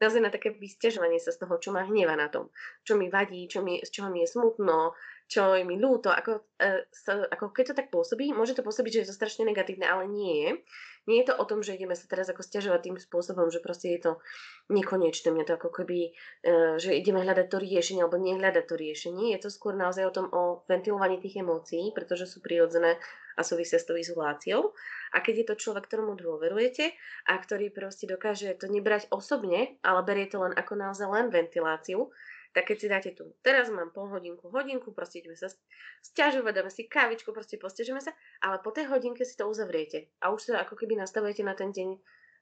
naozaj 0.00 0.22
na 0.24 0.32
také 0.32 0.54
vysťažovanie 0.56 1.20
sa 1.20 1.30
z 1.30 1.44
toho, 1.44 1.60
čo 1.60 1.70
ma 1.76 1.84
hneva 1.84 2.16
na 2.16 2.32
tom, 2.32 2.48
čo 2.82 2.96
mi 2.96 3.12
vadí, 3.12 3.50
čo 3.50 3.60
mi, 3.60 3.82
z 3.84 3.90
čoho 3.92 4.08
mi 4.08 4.24
je 4.24 4.32
smutno, 4.32 4.96
čo 5.30 5.54
je 5.54 5.62
mi 5.62 5.78
ľúto, 5.78 6.10
ako, 6.10 6.42
uh, 6.42 6.80
sa, 6.90 7.26
ako 7.30 7.54
keď 7.54 7.64
to 7.70 7.78
tak 7.78 7.88
pôsobí, 7.92 8.32
môže 8.34 8.56
to 8.56 8.66
pôsobiť, 8.66 8.90
že 8.90 9.00
je 9.04 9.08
to 9.12 9.18
strašne 9.18 9.46
negatívne, 9.46 9.86
ale 9.86 10.10
nie 10.10 10.34
je. 10.42 10.50
Nie 11.10 11.26
je 11.26 11.34
to 11.34 11.42
o 11.42 11.48
tom, 11.50 11.66
že 11.66 11.74
ideme 11.74 11.98
sa 11.98 12.06
teraz 12.06 12.30
ako 12.30 12.46
stiažovať 12.46 12.80
tým 12.86 12.96
spôsobom, 13.02 13.50
že 13.50 13.58
proste 13.58 13.90
je 13.90 14.00
to 14.06 14.12
nekonečné. 14.70 15.34
Mňa 15.34 15.44
to 15.50 15.58
ako 15.58 15.82
keby, 15.82 16.14
uh, 16.46 16.78
že 16.78 16.94
ideme 16.94 17.18
hľadať 17.26 17.50
to 17.50 17.58
riešenie 17.58 18.06
alebo 18.06 18.22
nehľadať 18.22 18.64
to 18.70 18.74
riešenie. 18.78 19.34
Je 19.34 19.42
to 19.42 19.50
skôr 19.50 19.74
naozaj 19.74 20.06
o 20.06 20.14
tom 20.14 20.30
o 20.30 20.62
ventilovaní 20.70 21.18
tých 21.18 21.42
emócií, 21.42 21.90
pretože 21.90 22.30
sú 22.30 22.38
prirodzené 22.38 23.02
a 23.34 23.42
súvisia 23.42 23.80
s 23.80 23.88
tou 23.88 23.96
izoláciou. 23.96 24.76
A 25.16 25.24
keď 25.24 25.34
je 25.42 25.46
to 25.48 25.60
človek, 25.66 25.88
ktorému 25.88 26.14
dôverujete 26.20 26.92
a 27.26 27.34
ktorý 27.40 27.72
proste 27.72 28.04
dokáže 28.04 28.52
to 28.60 28.68
nebrať 28.68 29.08
osobne, 29.10 29.80
ale 29.80 30.00
berie 30.04 30.28
to 30.28 30.38
len 30.38 30.52
ako 30.54 30.76
naozaj 30.76 31.08
len 31.08 31.32
ventiláciu, 31.32 32.12
tak 32.50 32.70
keď 32.70 32.76
si 32.76 32.86
dáte 32.90 33.10
tu, 33.14 33.30
teraz 33.46 33.70
mám 33.70 33.94
pol 33.94 34.10
hodinku, 34.10 34.50
hodinku, 34.50 34.90
proste 34.90 35.22
ideme 35.22 35.38
sa 35.38 35.46
stiažovať, 36.02 36.52
dáme 36.52 36.70
si 36.70 36.90
kávičku, 36.90 37.30
proste 37.30 37.56
postiažeme 37.62 38.02
sa, 38.02 38.10
ale 38.42 38.58
po 38.58 38.74
tej 38.74 38.90
hodinke 38.90 39.22
si 39.22 39.38
to 39.38 39.46
uzavriete 39.46 40.10
a 40.18 40.34
už 40.34 40.50
sa 40.50 40.66
ako 40.66 40.74
keby 40.74 40.98
nastavujete 40.98 41.46
na 41.46 41.54
ten 41.54 41.70
deň 41.70 41.88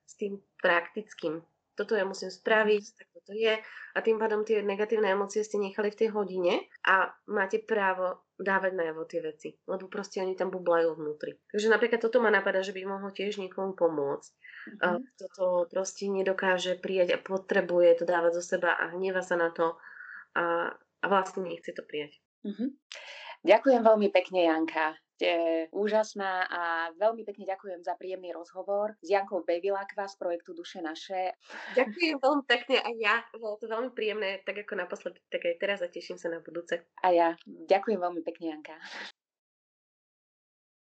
s 0.08 0.12
tým 0.16 0.40
praktickým. 0.64 1.44
Toto 1.78 1.94
ja 1.94 2.02
musím 2.02 2.32
spraviť, 2.32 2.84
tak 2.98 3.06
toto 3.14 3.32
je. 3.38 3.54
A 3.94 3.98
tým 4.02 4.18
pádom 4.18 4.42
tie 4.42 4.66
negatívne 4.66 5.14
emócie 5.14 5.46
ste 5.46 5.62
nechali 5.62 5.94
v 5.94 5.98
tej 6.02 6.08
hodine 6.10 6.66
a 6.82 7.14
máte 7.30 7.62
právo 7.62 8.18
dávať 8.34 8.72
najavo 8.74 9.06
tie 9.06 9.22
veci, 9.22 9.54
lebo 9.70 9.86
proste 9.86 10.18
oni 10.18 10.34
tam 10.34 10.50
bublajú 10.50 10.98
vnútri. 10.98 11.38
Takže 11.54 11.70
napríklad 11.70 12.02
toto 12.02 12.18
ma 12.18 12.34
napadá, 12.34 12.66
že 12.66 12.74
by 12.74 12.82
mohlo 12.82 13.14
tiež 13.14 13.38
niekomu 13.38 13.78
pomôcť. 13.78 14.30
Mm-hmm. 14.74 14.98
Toto 15.22 15.70
proste 15.70 16.10
nedokáže 16.10 16.82
prijať 16.82 17.14
a 17.14 17.22
potrebuje 17.22 18.02
to 18.02 18.04
dávať 18.10 18.42
zo 18.42 18.58
seba 18.58 18.74
a 18.74 18.90
hneva 18.94 19.22
sa 19.22 19.38
na 19.38 19.54
to 19.54 19.78
a, 20.34 20.72
a 20.74 21.04
vlastne 21.06 21.46
nechce 21.46 21.72
to 21.72 21.84
prijať. 21.86 22.18
Mm-hmm. 22.44 22.68
Ďakujem 23.46 23.82
veľmi 23.86 24.08
pekne, 24.10 24.50
Janka. 24.50 24.98
Ste 25.18 25.66
úžasná 25.74 26.46
a 26.46 26.62
veľmi 26.94 27.26
pekne 27.26 27.42
ďakujem 27.42 27.82
za 27.82 27.98
príjemný 27.98 28.30
rozhovor 28.30 28.94
s 29.02 29.10
Jankou 29.10 29.42
Bevilakva 29.42 30.06
z 30.06 30.14
projektu 30.14 30.54
Duše 30.54 30.78
naše. 30.78 31.34
Ďakujem 31.74 32.22
veľmi 32.22 32.44
pekne 32.46 32.78
a 32.78 32.88
ja. 32.94 33.26
Bolo 33.34 33.58
to 33.58 33.66
veľmi 33.66 33.90
príjemné, 33.94 34.46
tak 34.46 34.62
ako 34.62 34.78
naposledy, 34.78 35.18
tak 35.26 35.42
aj 35.42 35.58
teraz 35.58 35.82
a 35.82 35.90
teším 35.90 36.22
sa 36.22 36.30
na 36.30 36.38
budúce. 36.38 36.86
A 37.02 37.10
ja. 37.10 37.34
Ďakujem 37.46 37.98
veľmi 37.98 38.22
pekne, 38.22 38.58
Janka. 38.58 38.78